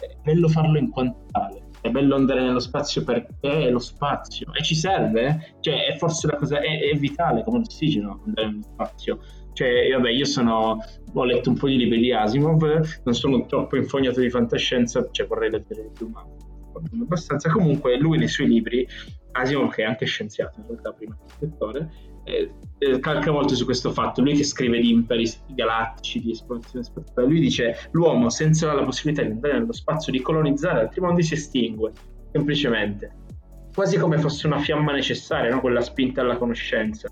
[0.00, 1.68] è bello farlo in quanto tale.
[1.82, 6.28] È bello andare nello spazio perché è lo spazio e ci serve, cioè è forse
[6.28, 9.18] la cosa, è, è vitale come l'ossigeno andare nello spazio.
[9.52, 10.78] Cioè, vabbè, io sono,
[11.12, 15.26] ho letto un po' di libri di Asimov, non sono troppo infognato di fantascienza, cioè
[15.26, 16.26] vorrei leggere più, ma
[17.02, 17.50] abbastanza.
[17.50, 18.86] Comunque, lui nei suoi libri
[19.36, 21.90] Asimov, che è anche scienziato in realtà prima che scrittore,
[22.24, 24.20] eh, calca molto su questo fatto.
[24.20, 29.22] Lui che scrive di imperi galattici, di esplorazione spaziale, lui dice l'uomo senza la possibilità
[29.22, 31.92] di andare nello spazio, di colonizzare altri mondi si estingue,
[32.32, 33.24] semplicemente.
[33.72, 35.60] Quasi come fosse una fiamma necessaria, no?
[35.60, 37.08] quella spinta alla conoscenza.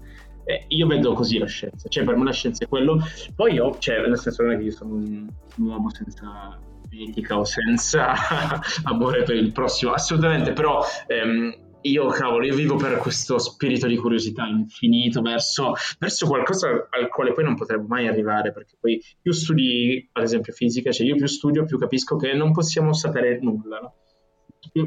[0.46, 2.98] Eh, io vedo così la scienza, cioè per me la scienza è quello.
[3.34, 6.58] Poi io, cioè, nel senso non è che io sono un, un uomo senza
[6.90, 8.12] etica o senza
[8.84, 13.96] amore per il prossimo, assolutamente, però ehm, io, cavolo, io vivo per questo spirito di
[13.96, 19.32] curiosità infinito verso, verso, qualcosa al quale poi non potremo mai arrivare, perché poi più
[19.32, 23.80] studi, ad esempio, fisica, cioè io più studio, più capisco che non possiamo sapere nulla,
[23.80, 23.94] no?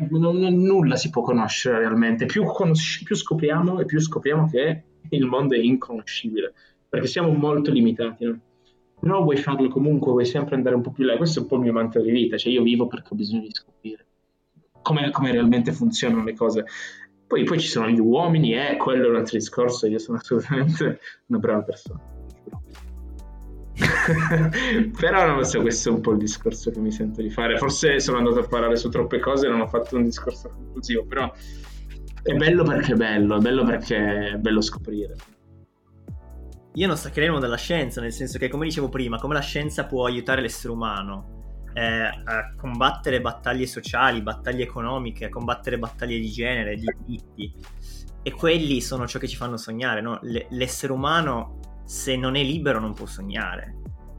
[0.10, 4.84] non, non, nulla si può conoscere realmente, più, conosci- più scopriamo e più scopriamo che
[5.10, 6.54] il mondo è inconoscibile,
[6.90, 8.40] perché siamo molto limitati, no?
[9.00, 11.56] Però vuoi farlo comunque, vuoi sempre andare un po' più là, questo è un po'
[11.56, 14.07] il mio mantra di vita, cioè io vivo perché ho bisogno di scoprire
[14.88, 16.64] come, come realmente funzionano le cose.
[17.28, 20.18] Poi, poi, ci sono gli uomini e eh, quello è un altro discorso, io sono
[20.18, 22.00] assolutamente una brava persona.
[24.98, 27.58] Però non lo so, questo è un po' il discorso che mi sento di fare.
[27.58, 31.04] Forse sono andato a parlare su troppe cose e non ho fatto un discorso conclusivo,
[31.06, 31.30] però
[32.24, 35.16] è bello perché è bello, è bello perché è bello scoprire.
[36.76, 40.06] Io non staccheremo dalla scienza, nel senso che, come dicevo prima, come la scienza può
[40.06, 41.37] aiutare l'essere umano
[41.78, 47.54] eh, a combattere battaglie sociali, battaglie economiche, a combattere battaglie di genere, di diritti.
[48.24, 50.02] E quelli sono ciò che ci fanno sognare.
[50.02, 50.18] No?
[50.24, 53.76] L- l'essere umano, se non è libero, non può sognare.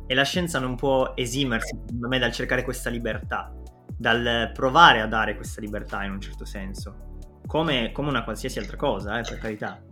[0.07, 3.53] E la scienza non può esimersi, secondo me, dal cercare questa libertà,
[3.97, 7.17] dal provare a dare questa libertà in un certo senso.
[7.45, 9.83] Come, come una qualsiasi altra cosa, eh, per carità.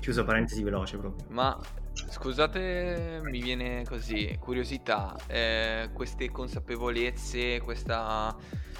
[0.00, 1.26] Chiuso parentesi veloce proprio.
[1.30, 1.58] Ma
[1.94, 8.36] Scusate, mi viene così, curiosità, eh, queste consapevolezze, questa,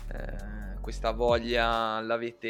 [0.09, 2.49] eh, questa voglia l'avete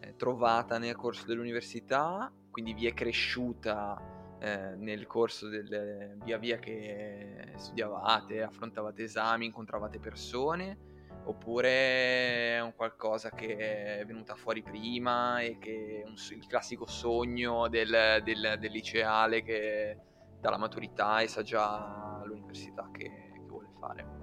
[0.00, 6.58] eh, trovata nel corso dell'università, quindi vi è cresciuta eh, nel corso del via via
[6.58, 10.78] che studiavate, affrontavate esami, incontravate persone,
[11.24, 17.68] oppure è un qualcosa che è venuta fuori prima e che un, il classico sogno
[17.68, 19.98] del, del, del, liceale che
[20.40, 24.20] dalla maturità e sa già l'università che, che vuole fare.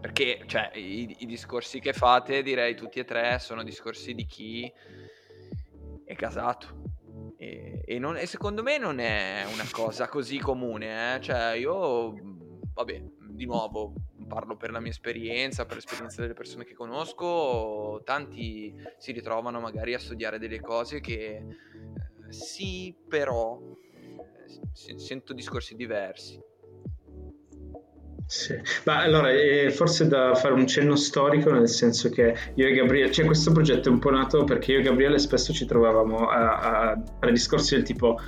[0.00, 4.70] Perché cioè, i, i discorsi che fate, direi tutti e tre, sono discorsi di chi
[6.04, 6.92] è casato
[7.36, 11.20] e, e, non, e, secondo me non è una cosa così comune, eh?
[11.20, 12.14] cioè io,
[12.72, 13.92] vabbè, di nuovo
[14.26, 19.94] parlo per la mia esperienza, per l'esperienza delle persone che conosco, tanti si ritrovano magari
[19.94, 26.40] a studiare delle cose che eh, sì, però eh, sento discorsi diversi.
[28.26, 32.72] Sì, ma allora eh, forse da fare un cenno storico, nel senso che io e
[32.72, 36.28] Gabriele, cioè questo progetto è un po' nato perché io e Gabriele spesso ci trovavamo
[36.28, 38.18] a, a fare discorsi del tipo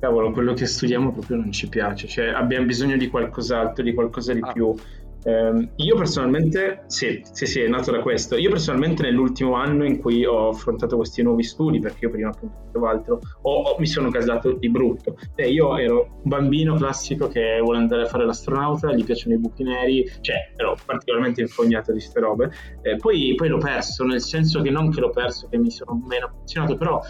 [0.00, 4.32] cavolo, quello che studiamo proprio non ci piace, cioè abbiamo bisogno di qualcos'altro, di qualcosa
[4.32, 4.52] di ah.
[4.52, 4.74] più.
[5.24, 8.36] Eh, io personalmente, sì, sì, sì, è nato da questo.
[8.36, 12.56] Io personalmente nell'ultimo anno in cui ho affrontato questi nuovi studi, perché io prima appunto
[12.66, 15.16] facevo altro, ho, ho, mi sono casato di brutto.
[15.34, 19.38] E io ero un bambino classico che vuole andare a fare l'astronauta, gli piacciono i
[19.38, 22.50] buchi neri, cioè ero particolarmente infognato di queste robe.
[22.82, 26.00] Eh, poi, poi l'ho perso, nel senso che non che l'ho perso, che mi sono
[26.06, 27.00] meno affezionato, però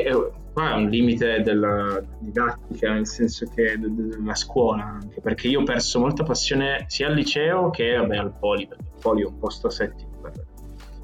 [0.00, 0.12] è,
[0.52, 5.64] qua è un limite della didattica, nel senso che della scuola, anche perché io ho
[5.64, 9.38] perso molta passione sia al liceo che vabbè, al poli, perché il poli è un
[9.38, 10.32] posto asettico per,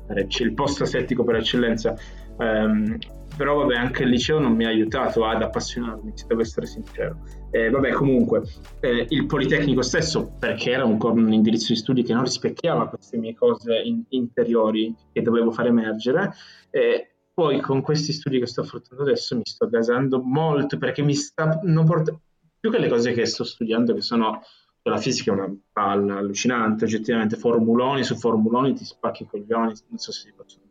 [0.06, 1.96] per il posto asettico per eccellenza.
[2.36, 2.96] Um,
[3.38, 7.20] però vabbè anche il liceo non mi ha aiutato ad appassionarmi, se devo essere sincero.
[7.50, 8.42] Eh, vabbè comunque,
[8.80, 13.16] eh, il Politecnico stesso, perché era un, un, indirizzo di studi che non rispecchiava queste
[13.16, 16.32] mie cose in, interiori che dovevo far emergere,
[16.70, 21.14] eh, poi con questi studi che sto affrontando adesso mi sto gasando molto perché mi
[21.14, 22.12] sta non porta,
[22.58, 24.42] più che le cose che sto studiando che sono
[24.82, 29.98] la fisica è una palla allucinante oggettivamente formuloni su formuloni ti spacchi i coglioni non
[29.98, 30.64] so se si possono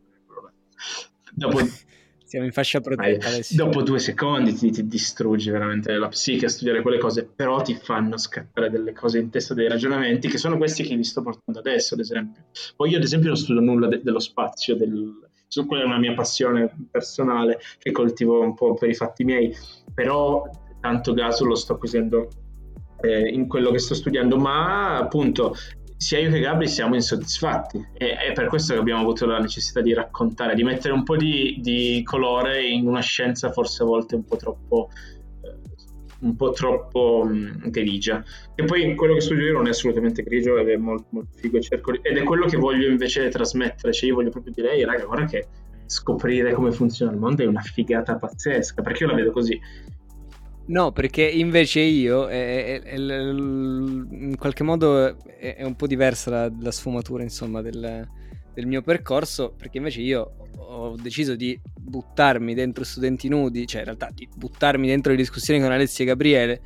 [1.31, 1.59] dopo
[2.25, 6.49] siamo in fascia protetta eh, dopo due secondi ti, ti, distruggi veramente la psiche a
[6.49, 10.57] studiare quelle cose però ti fanno scattare delle cose in testa dei ragionamenti che sono
[10.57, 12.47] questi che vi sto portando adesso ad esempio.
[12.75, 15.99] Poi io ad esempio non studio nulla de- dello spazio del, su quella è una
[15.99, 19.55] mia passione personale che coltivo un po' per i fatti miei,
[19.93, 20.43] però
[20.79, 22.29] tanto gas lo sto acquisendo
[23.01, 25.55] eh, in quello che sto studiando, ma appunto
[25.97, 27.85] sia io che Gabri siamo insoddisfatti.
[27.93, 31.17] E è per questo che abbiamo avuto la necessità di raccontare, di mettere un po'
[31.17, 34.89] di, di colore in una scienza forse a volte un po' troppo
[36.21, 38.23] un po' troppo mh, grigia.
[38.55, 41.57] E poi quello che studio io non è assolutamente grigio ed è molto, molto figo.
[41.57, 43.93] Ed è quello che voglio invece trasmettere.
[43.93, 45.47] Cioè, io voglio proprio dire, ehi, raga, guarda che
[45.85, 48.81] scoprire come funziona il mondo è una figata pazzesca.
[48.81, 49.59] Perché io la vedo così.
[50.67, 56.51] No, perché invece io, è, è, è, in qualche modo, è, un po' diversa la,
[56.59, 58.05] la sfumatura, insomma, del,
[58.57, 63.85] del mio percorso, perché invece io ho deciso di buttarmi dentro studenti nudi, cioè in
[63.85, 66.61] realtà di buttarmi dentro le discussioni con Alessia e Gabriele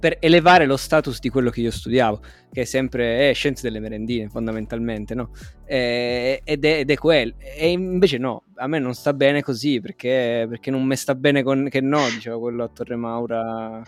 [0.00, 3.78] per elevare lo status di quello che io studiavo, che è sempre eh, scienze delle
[3.78, 5.32] merendine fondamentalmente, no?
[5.66, 7.34] E, ed, è, ed, è, quello.
[7.38, 11.42] E invece no, a me non sta bene così, perché, perché non mi sta bene
[11.42, 11.68] con...
[11.70, 13.82] che no, diceva quello a Torre Maura,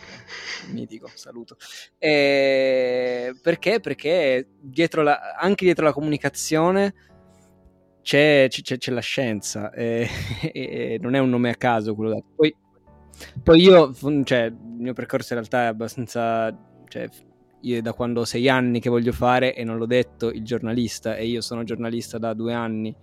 [0.72, 1.56] mitico, saluto.
[1.98, 3.80] E, perché?
[3.80, 6.94] Perché dietro la, anche dietro la comunicazione
[8.06, 10.08] c'è, c'è, c'è la scienza e,
[10.52, 12.26] e, non è un nome a caso quello dato.
[12.36, 12.54] Poi,
[13.42, 13.92] poi io,
[14.22, 16.56] cioè, il mio percorso in realtà è abbastanza...
[16.86, 17.08] Cioè,
[17.62, 21.16] io da quando ho sei anni che voglio fare, e non l'ho detto, il giornalista,
[21.16, 22.94] e io sono giornalista da due anni,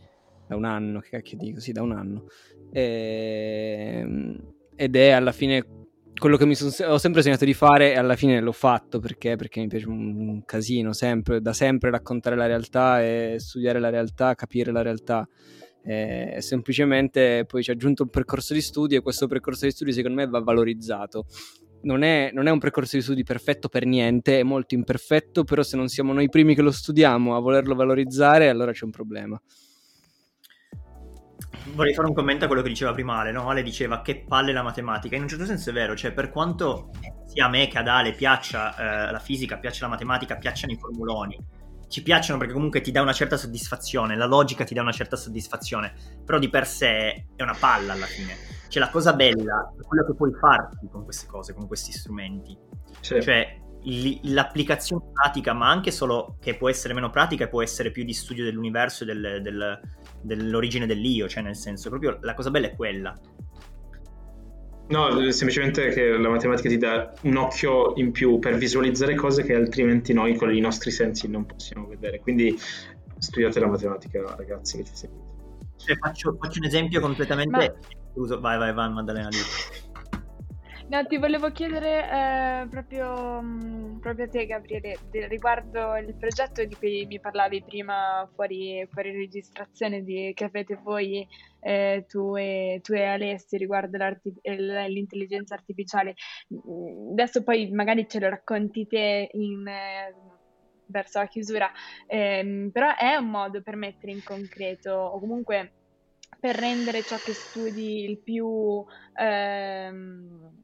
[0.47, 2.27] da un anno, che cacchio dico, sì, da un anno.
[2.71, 5.82] E, ehm, ed è alla fine
[6.17, 9.35] quello che mi son, ho sempre sognato di fare e alla fine l'ho fatto perché,
[9.35, 13.89] perché mi piace un, un, casino sempre, da sempre raccontare la realtà e studiare la
[13.89, 15.27] realtà, capire la realtà.
[15.85, 19.91] E semplicemente poi ci ho aggiunto un percorso di studi e questo percorso di studi
[19.91, 21.25] secondo me va valorizzato.
[21.81, 25.61] Non è, non è, un percorso di studi perfetto per niente, è molto imperfetto, però
[25.61, 29.41] se non siamo noi primi che lo studiamo a volerlo valorizzare, allora c'è un problema
[31.73, 33.49] vorrei fare un commento a quello che diceva prima Ale, no?
[33.49, 36.89] Ale diceva che palle la matematica, in un certo senso è vero, cioè per quanto
[37.25, 40.77] sia a me che ad Ale piaccia eh, la fisica, piaccia la matematica, piacciono i
[40.77, 41.37] formuloni,
[41.87, 45.15] ci piacciono perché comunque ti dà una certa soddisfazione, la logica ti dà una certa
[45.15, 45.93] soddisfazione,
[46.25, 48.35] però di per sé è una palla alla fine.
[48.67, 52.57] Cioè la cosa bella è quello che puoi farti con queste cose, con questi strumenti.
[52.99, 53.21] Sì.
[53.21, 53.61] Cioè
[54.23, 58.13] l'applicazione pratica, ma anche solo che può essere meno pratica e può essere più di
[58.13, 59.79] studio dell'universo e del, del,
[60.21, 63.17] dell'origine dell'io, cioè nel senso, proprio la cosa bella è quella.
[64.85, 69.55] No, semplicemente che la matematica ti dà un occhio in più per visualizzare cose che
[69.55, 72.19] altrimenti noi con i nostri sensi non possiamo vedere.
[72.19, 72.57] Quindi
[73.17, 75.31] studiate la matematica, ragazzi, che ci seguite.
[75.77, 77.75] Cioè, faccio, faccio, un esempio completamente...
[78.15, 78.37] Ma...
[78.37, 79.29] Vai, vai, vai, Maddalena.
[79.29, 79.37] Lì.
[80.89, 82.03] No, ti volevo chiedere
[82.63, 84.97] eh, proprio, mm, proprio, a te, Gabriele,
[85.29, 91.25] riguardo il progetto di cui mi parlavi prima fuori, fuori registrazione di, che avete voi,
[91.61, 93.97] eh, tu, e, tu e Alessi, riguardo
[94.43, 96.15] l'intelligenza artificiale.
[96.53, 100.13] Mm, adesso poi magari ce lo racconti te in, eh,
[100.87, 101.71] verso la chiusura,
[102.07, 105.75] ehm, però è un modo per mettere in concreto o comunque
[106.39, 108.83] per rendere ciò che studi il più...
[109.13, 110.63] Ehm,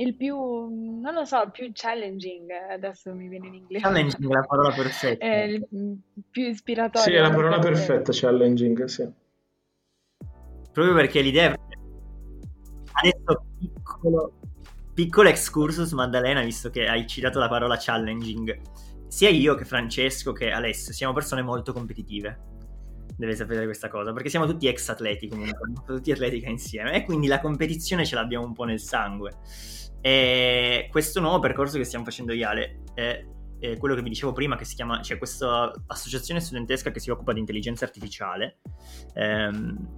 [0.00, 3.82] il più, non lo so, più challenging, adesso mi viene in inglese.
[3.82, 5.24] Challenging è la parola perfetta.
[5.24, 5.66] È il
[6.30, 7.12] più ispiratorio.
[7.12, 9.10] Sì, è la parola perfetta, challenging, sì.
[10.72, 11.56] Proprio perché l'idea è...
[12.92, 14.32] Adesso piccolo,
[14.94, 18.60] piccolo excursus Maddalena, visto che hai citato la parola challenging.
[19.08, 22.38] Sia io che Francesco che Alessio siamo persone molto competitive.
[23.16, 27.26] Deve sapere questa cosa, perché siamo tutti ex atleti comunque, tutti atletica insieme e quindi
[27.26, 29.38] la competizione ce l'abbiamo un po' nel sangue.
[30.00, 33.24] E questo nuovo percorso che stiamo facendo Iale è,
[33.58, 37.10] è quello che vi dicevo prima, che si chiama, cioè questa associazione studentesca che si
[37.10, 38.58] occupa di intelligenza artificiale.
[39.14, 39.94] Ehm,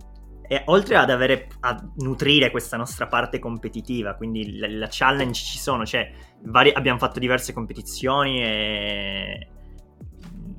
[0.53, 5.59] e oltre ad avere a nutrire questa nostra parte competitiva, quindi la, la challenge ci
[5.59, 6.11] sono, cioè
[6.43, 9.49] vari, abbiamo fatto diverse competizioni e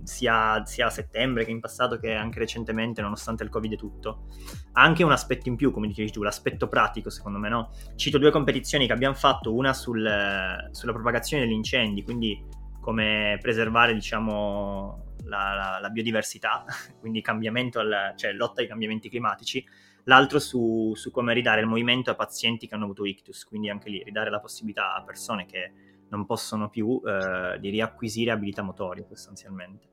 [0.03, 4.27] sia, sia, a settembre che in passato che anche recentemente, nonostante il Covid e tutto.
[4.73, 7.71] Anche un aspetto in più, come dicevi tu, l'aspetto pratico, secondo me, no?
[7.95, 12.43] Cito due competizioni che abbiamo fatto, una sul, sulla propagazione degli incendi, quindi
[12.79, 16.65] come preservare, diciamo, la, la, la biodiversità,
[16.99, 19.65] quindi cambiamento, al, cioè lotta ai cambiamenti climatici,
[20.05, 23.89] l'altro su, su, come ridare il movimento a pazienti che hanno avuto ictus, quindi anche
[23.89, 25.71] lì ridare la possibilità a persone che
[26.11, 29.87] non possono più eh, di riacquisire abilità motorie sostanzialmente.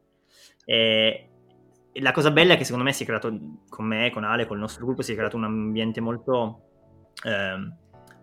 [0.64, 1.28] E,
[1.92, 3.36] e la cosa bella è che secondo me si è creato,
[3.68, 6.62] con me, con Ale, con il nostro gruppo, si è creato un ambiente molto
[7.24, 7.56] eh,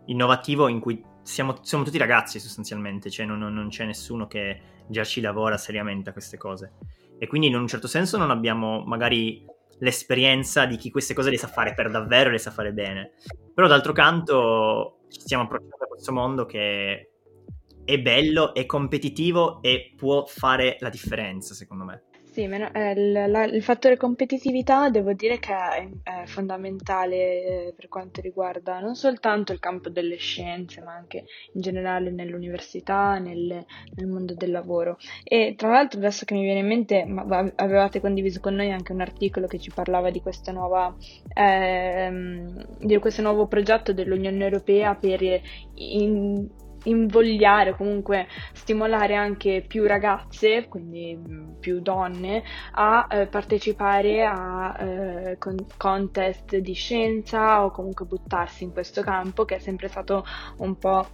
[0.05, 5.03] innovativo in cui siamo, siamo, tutti ragazzi sostanzialmente, cioè non, non, c'è nessuno che già
[5.03, 6.73] ci lavora seriamente a queste cose.
[7.17, 9.45] E quindi in un certo senso non abbiamo magari
[9.79, 13.13] l'esperienza di chi queste cose le sa fare per davvero e le sa fare bene.
[13.53, 17.14] Però d'altro canto ci stiamo approcciando a questo mondo che
[17.85, 22.03] è bello, è competitivo e può fare la differenza, secondo me.
[22.35, 27.73] Sì, meno, eh, il, la, il, fattore competitività devo dire che è, è fondamentale eh,
[27.73, 31.23] per quanto riguarda non soltanto il campo delle scienze, ma anche
[31.53, 33.65] in generale nell'università, nel,
[33.95, 34.97] nel mondo del lavoro.
[35.23, 38.91] E tra l'altro adesso che mi viene in mente, ma, avevate condiviso con noi anche
[38.91, 40.21] un articolo che ci parlava di
[40.51, 40.93] nuova
[41.33, 45.21] ehm, di questo nuovo progetto dell'Unione Europea per
[45.75, 46.49] in,
[46.85, 55.37] invogliare, comunque stimolare anche più ragazze, quindi mm, più donne, a eh, partecipare a eh,
[55.37, 60.23] con- contest di scienza o comunque buttarsi in questo campo che è sempre stato
[60.57, 61.07] un po'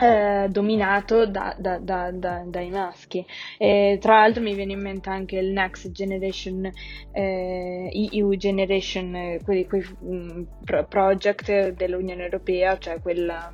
[0.00, 2.10] eh, dominato da, da, da,
[2.46, 3.24] dai maschi.
[3.58, 6.70] E, tra l'altro mi viene in mente anche il Next Generation
[7.12, 13.52] eh, EU Generation, eh, quei, quei um, pro- project dell'Unione Europea, cioè quella,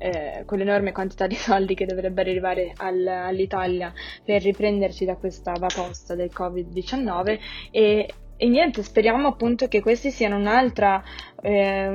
[0.00, 3.92] eh, quell'enorme quantità di soldi che dovrebbe arrivare al, all'Italia
[4.24, 7.38] per riprenderci da questa vaposta del Covid-19
[7.70, 8.08] e
[8.42, 11.04] e niente, speriamo appunto che questi siano un'altra,
[11.42, 11.88] eh,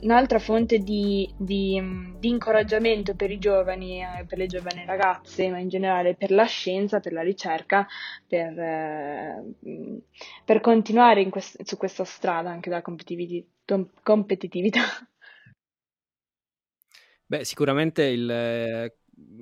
[0.00, 1.78] un'altra fonte di, di,
[2.18, 6.46] di, incoraggiamento per i giovani, eh, per le giovani ragazze, ma in generale per la
[6.46, 7.86] scienza, per la ricerca,
[8.26, 9.44] per, eh,
[10.42, 14.80] per continuare quest- su questa strada anche della competitività.
[17.30, 18.92] Beh, sicuramente il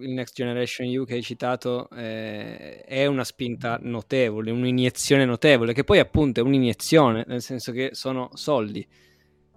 [0.01, 5.85] il Next Generation EU che hai citato eh, è una spinta notevole, un'iniezione notevole, che
[5.85, 8.87] poi appunto è un'iniezione, nel senso che sono soldi.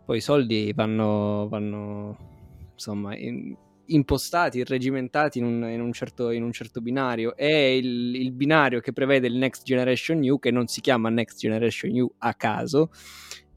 [0.06, 3.56] Poi i soldi vanno, vanno insomma, in,
[3.88, 7.36] impostati, regimentati in un, in un, certo, in un certo, binario.
[7.36, 11.38] È il, il, binario che prevede il Next Generation EU, che non si chiama Next
[11.38, 12.92] Generation EU a caso,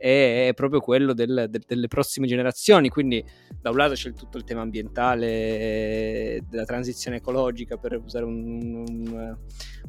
[0.04, 2.90] è, proprio quello del, del, delle prossime generazioni.
[2.90, 3.24] Quindi,
[3.60, 9.36] da un lato c'è tutto il tema ambientale, della transizione ecologica, per usare un, un,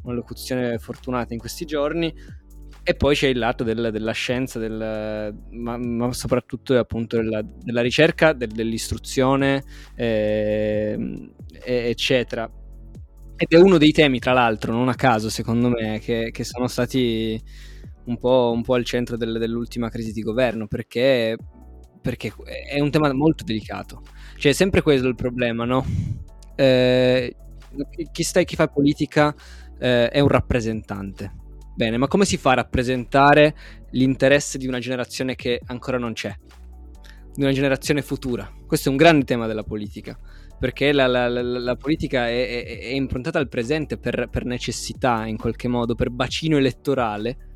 [0.03, 2.13] una locuzione fortunata in questi giorni.
[2.87, 7.81] E poi c'è il lato del, della scienza, del, ma, ma, soprattutto appunto della, della
[7.81, 9.63] ricerca, del, dell'istruzione,
[9.95, 10.97] eh,
[11.65, 12.49] eccetera
[13.37, 16.67] ed è uno dei temi, tra l'altro, non a caso, secondo me, che, che sono
[16.67, 17.37] stati
[18.05, 21.37] un po', un po', al centro del, dell'ultima crisi di governo, perché,
[22.01, 22.33] perché,
[22.67, 24.01] è un tema molto delicato.
[24.37, 25.85] Cioè, è sempre quello il problema, no?
[26.55, 27.35] Eh,
[28.11, 29.33] chi, sta, chi fa politica
[29.79, 31.33] eh, è un rappresentante.
[31.75, 33.55] Bene, ma come si fa a rappresentare
[33.91, 36.33] l'interesse di una generazione che ancora non c'è?
[37.33, 38.49] Di una generazione futura?
[38.65, 40.17] Questo è un grande tema della politica
[40.57, 45.25] perché la, la, la, la politica è, è, è, improntata al presente per, per, necessità,
[45.25, 47.54] in qualche modo, per bacino elettorale,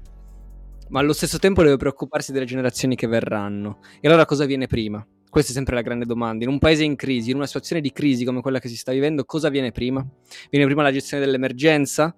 [0.90, 3.80] ma allo stesso tempo deve preoccuparsi delle generazioni che verranno.
[4.00, 5.06] E allora cosa viene prima?
[5.30, 6.44] Questa è sempre la grande domanda.
[6.44, 8.92] In un paese in crisi, in una situazione di crisi come quella che si sta
[8.92, 10.06] vivendo, cosa viene prima?
[10.50, 12.16] Viene prima la gestione dell'emergenza?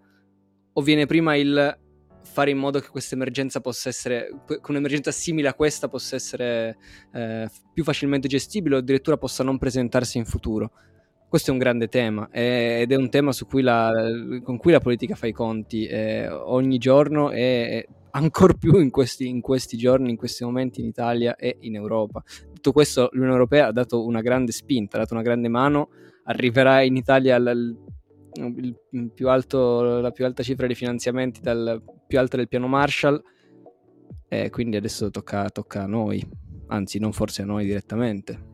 [0.73, 1.77] O viene prima il
[2.23, 6.77] fare in modo che questa emergenza possa essere, che un'emergenza simile a questa possa essere
[7.13, 10.71] eh, più facilmente gestibile o addirittura possa non presentarsi in futuro.
[11.31, 13.89] Questo è un grande tema ed è un tema cui la,
[14.43, 19.29] con cui la politica fa i conti eh, ogni giorno e ancora più in questi,
[19.29, 22.21] in questi, giorni, in questi momenti in Italia e in Europa.
[22.53, 25.91] Tutto questo l'Unione Europea ha dato una grande spinta, ha dato una grande mano,
[26.25, 27.77] arriverà in Italia al,
[28.33, 33.23] il più alto, la più alta cifra di finanziamenti, dal, più alta del piano Marshall,
[34.27, 36.21] e quindi adesso tocca, tocca a noi,
[36.67, 38.50] anzi non forse a noi direttamente.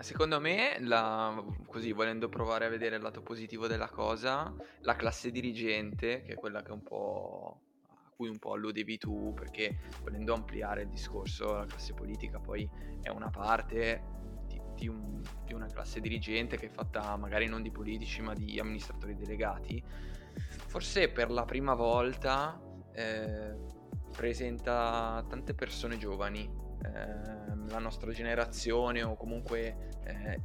[0.00, 5.30] Secondo me, la, così volendo provare a vedere il lato positivo della cosa, la classe
[5.30, 10.34] dirigente, che è quella che un po' a cui un po' alludevi tu, perché volendo
[10.34, 12.68] ampliare il discorso, la classe politica poi
[13.02, 14.16] è una parte
[14.78, 18.58] di, un, di, una classe dirigente che è fatta magari non di politici ma di
[18.60, 19.82] amministratori delegati,
[20.66, 22.60] forse per la prima volta
[22.92, 23.56] eh,
[24.16, 26.48] presenta tante persone giovani,
[26.84, 30.40] eh, la nostra generazione o comunque eh,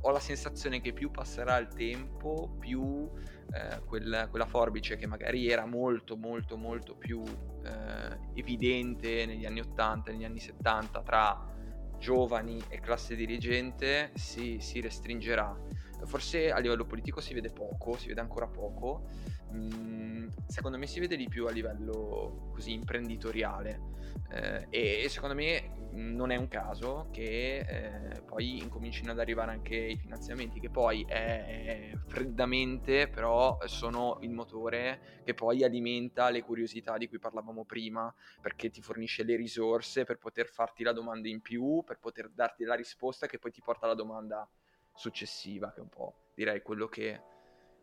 [0.00, 3.08] ho la sensazione che più passerà il tempo, più
[3.52, 9.60] eh, quel, quella forbice che magari era molto molto molto più eh, evidente negli anni
[9.60, 11.56] 80, negli anni 70 tra
[11.98, 15.56] giovani e classe dirigente si, si, restringerà.
[16.04, 19.08] Forse a livello politico si vede poco, si vede ancora poco.
[19.52, 23.96] Mm, secondo me si vede di più a livello così imprenditoriale.
[24.30, 24.66] Eh,
[25.04, 29.96] e secondo me non è un caso che eh, poi incomincino ad arrivare anche i
[29.96, 36.98] finanziamenti, che poi è, è freddamente però sono il motore che poi alimenta le curiosità
[36.98, 41.40] di cui parlavamo prima, perché ti fornisce le risorse per poter farti la domanda in
[41.40, 44.46] più, per poter darti la risposta che poi ti porta alla domanda
[44.92, 47.20] successiva, che è un po' direi quello che,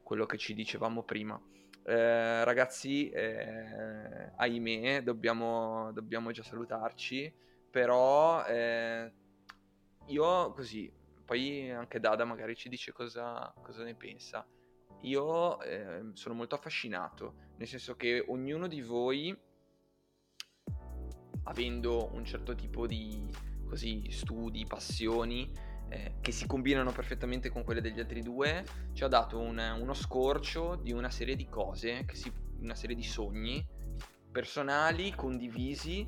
[0.06, 1.42] quello che ci dicevamo prima.
[1.84, 7.44] Eh, ragazzi, eh, ahimè, dobbiamo, dobbiamo già salutarci
[7.76, 9.12] però eh,
[10.06, 10.90] io così,
[11.26, 14.48] poi anche Dada magari ci dice cosa, cosa ne pensa.
[15.02, 19.38] Io eh, sono molto affascinato, nel senso che ognuno di voi,
[21.44, 23.30] avendo un certo tipo di
[23.68, 25.52] così, studi, passioni,
[25.90, 28.64] eh, che si combinano perfettamente con quelle degli altri due,
[28.94, 33.04] ci ha dato un, uno scorcio di una serie di cose, si, una serie di
[33.04, 33.66] sogni
[34.32, 36.08] personali, condivisi,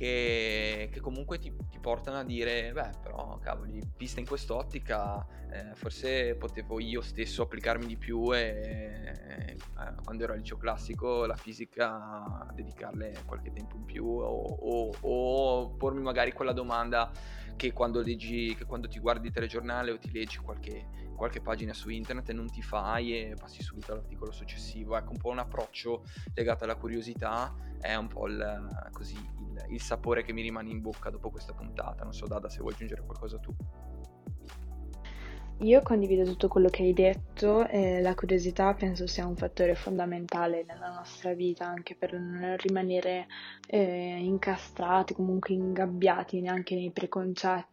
[0.00, 5.74] che, che comunque ti, ti, portano a dire, beh, però cavoli, vista in quest'ottica, eh,
[5.74, 9.14] forse potevo io stesso applicarmi di più e
[9.50, 9.56] eh,
[10.02, 15.68] quando ero al liceo classico la fisica dedicarle qualche tempo in più o, o, o
[15.76, 17.12] pormi magari quella domanda
[17.56, 21.74] che quando leggi, che quando ti guardi il telegiornale o ti leggi qualche, qualche pagina
[21.74, 24.96] su internet e non ti fai e passi subito all'articolo successivo.
[24.96, 26.04] Ecco, un po' un approccio
[26.34, 30.80] legato alla curiosità è un po' il, così, il, il sapore che mi rimane in
[30.80, 32.04] bocca dopo questa puntata.
[32.04, 33.54] Non so, Dada, se vuoi aggiungere qualcosa tu.
[35.58, 40.64] Io condivido tutto quello che hai detto e la curiosità penso sia un fattore fondamentale
[40.66, 43.26] nella nostra vita anche per non rimanere
[43.66, 47.69] eh, incastrati, comunque ingabbiati neanche nei preconcetti,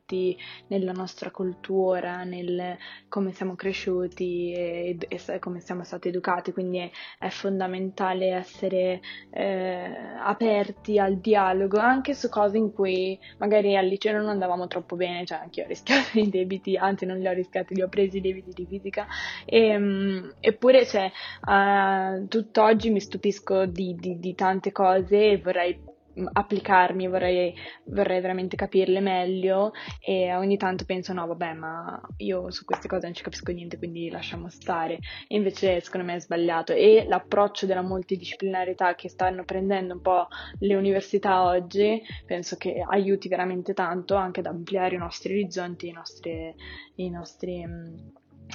[0.68, 2.78] nella nostra cultura, nel
[3.10, 6.90] come siamo cresciuti e, e come siamo stati educati, quindi è,
[7.20, 9.02] è fondamentale essere
[9.32, 14.96] eh, aperti al dialogo anche su cose in cui magari al liceo non andavamo troppo
[14.96, 17.90] bene, cioè anche io ho rischiato i debiti, anzi non li ho rischiati li ho
[17.90, 19.08] presi i debiti di fisica,
[19.46, 21.12] e, um, eppure cioè,
[21.44, 25.96] uh, tutt'oggi mi stupisco di, di, di tante cose e vorrei
[26.34, 27.54] applicarmi, vorrei,
[27.86, 29.72] vorrei, veramente capirle meglio
[30.04, 33.78] e ogni tanto penso no vabbè ma io su queste cose non ci capisco niente
[33.78, 39.44] quindi lasciamo stare e invece secondo me è sbagliato e l'approccio della multidisciplinarietà che stanno
[39.44, 40.28] prendendo un po'
[40.60, 45.92] le università oggi penso che aiuti veramente tanto anche ad ampliare i nostri orizzonti, i
[45.92, 46.54] nostri,
[46.96, 47.98] i nostri, mm,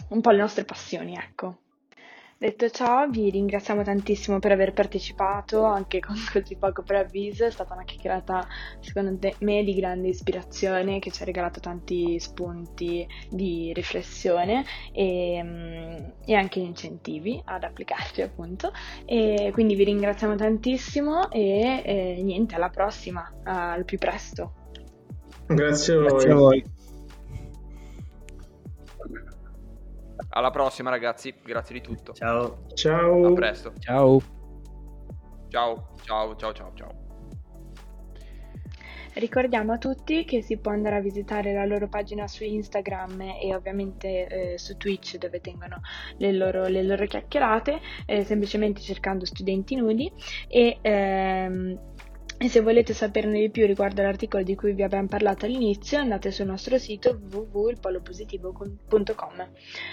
[0.09, 1.59] un po' le nostre passioni ecco.
[2.43, 7.45] Detto ciò, vi ringraziamo tantissimo per aver partecipato, anche con così poco preavviso.
[7.45, 8.49] È stata una chiacchierata,
[8.81, 15.97] secondo me, di grande ispirazione che ci ha regalato tanti spunti di riflessione e, mm,
[16.27, 18.73] e anche incentivi ad applicarci, appunto.
[19.05, 24.55] E quindi vi ringraziamo tantissimo e, e niente, alla prossima, al più presto.
[25.47, 26.09] Grazie a voi.
[26.09, 26.65] Grazie a voi.
[30.35, 32.13] Alla prossima ragazzi, grazie di tutto.
[32.15, 32.65] Ciao.
[32.75, 33.27] Ciao.
[33.27, 33.73] A presto.
[33.79, 34.21] Ciao.
[35.49, 37.03] Ciao, ciao, ciao, ciao, ciao.
[39.15, 43.55] Ricordiamo a tutti che si può andare a visitare la loro pagina su Instagram e
[43.55, 45.83] ovviamente eh, su Twitch dove tengono
[46.17, 50.11] le loro, le loro chiacchierate, eh, semplicemente cercando studenti nudi
[50.49, 51.92] e ehm,
[52.43, 56.33] e se volete saperne di più riguardo all'articolo di cui vi abbiamo parlato all'inizio, andate
[56.33, 59.53] sul nostro sito www.ilpolopositivo.com.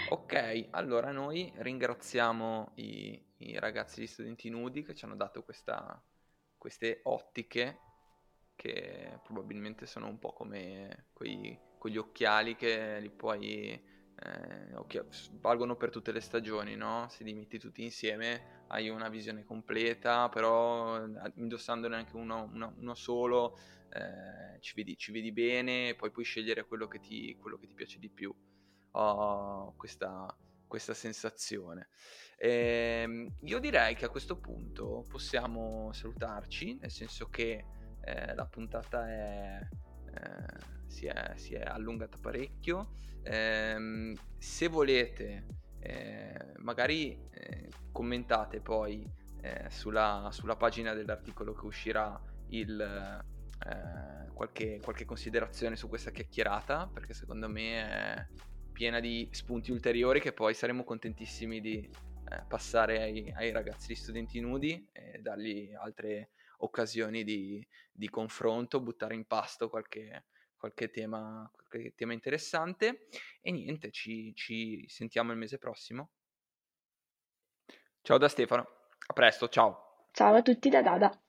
[0.10, 6.04] Ok, allora noi ringraziamo i, i ragazzi di Studenti Nudi che ci hanno dato questa,
[6.58, 7.78] queste ottiche
[8.56, 13.80] che probabilmente sono un po' come quei, quegli occhiali che li puoi
[14.22, 15.02] eh, occhi-
[15.42, 17.08] valgono per tutte le stagioni, no?
[17.10, 22.74] Se li metti tutti insieme hai una visione completa, però eh, indossandone anche uno, uno,
[22.78, 23.58] uno solo
[23.90, 27.74] eh, ci, vedi, ci, vedi, bene poi puoi scegliere quello che ti, quello che ti
[27.74, 28.34] piace di più.
[28.92, 30.36] Ho questa,
[30.68, 31.90] questa sensazione.
[32.38, 37.66] E ehm, io direi che a questo punto possiamo salutarci, nel senso che
[38.02, 39.60] eh, la puntata è,
[40.14, 42.92] eh, si, è, si, è, allungata parecchio.
[43.24, 45.46] Eh, se volete,
[45.80, 49.06] eh, magari eh, commentate poi
[49.42, 53.24] eh, sulla, sulla, pagina dell'articolo che uscirà il,
[54.34, 58.28] qualche, qualche considerazione su questa chiacchierata, perché secondo me è
[58.72, 63.96] piena di spunti ulteriori che poi saremo contentissimi di eh, passare ai, ai, ragazzi di
[63.96, 66.30] studenti nudi e dargli altre
[66.60, 70.28] occasioni di, di confronto, buttare in pasto qualche,
[70.60, 73.08] qualche tema, qualche tema interessante.
[73.42, 76.12] E niente, ci, ci sentiamo il mese prossimo.
[78.02, 78.68] Ciao da Stefano,
[79.08, 80.08] a presto, ciao.
[80.12, 81.22] Ciao a tutti da Dada.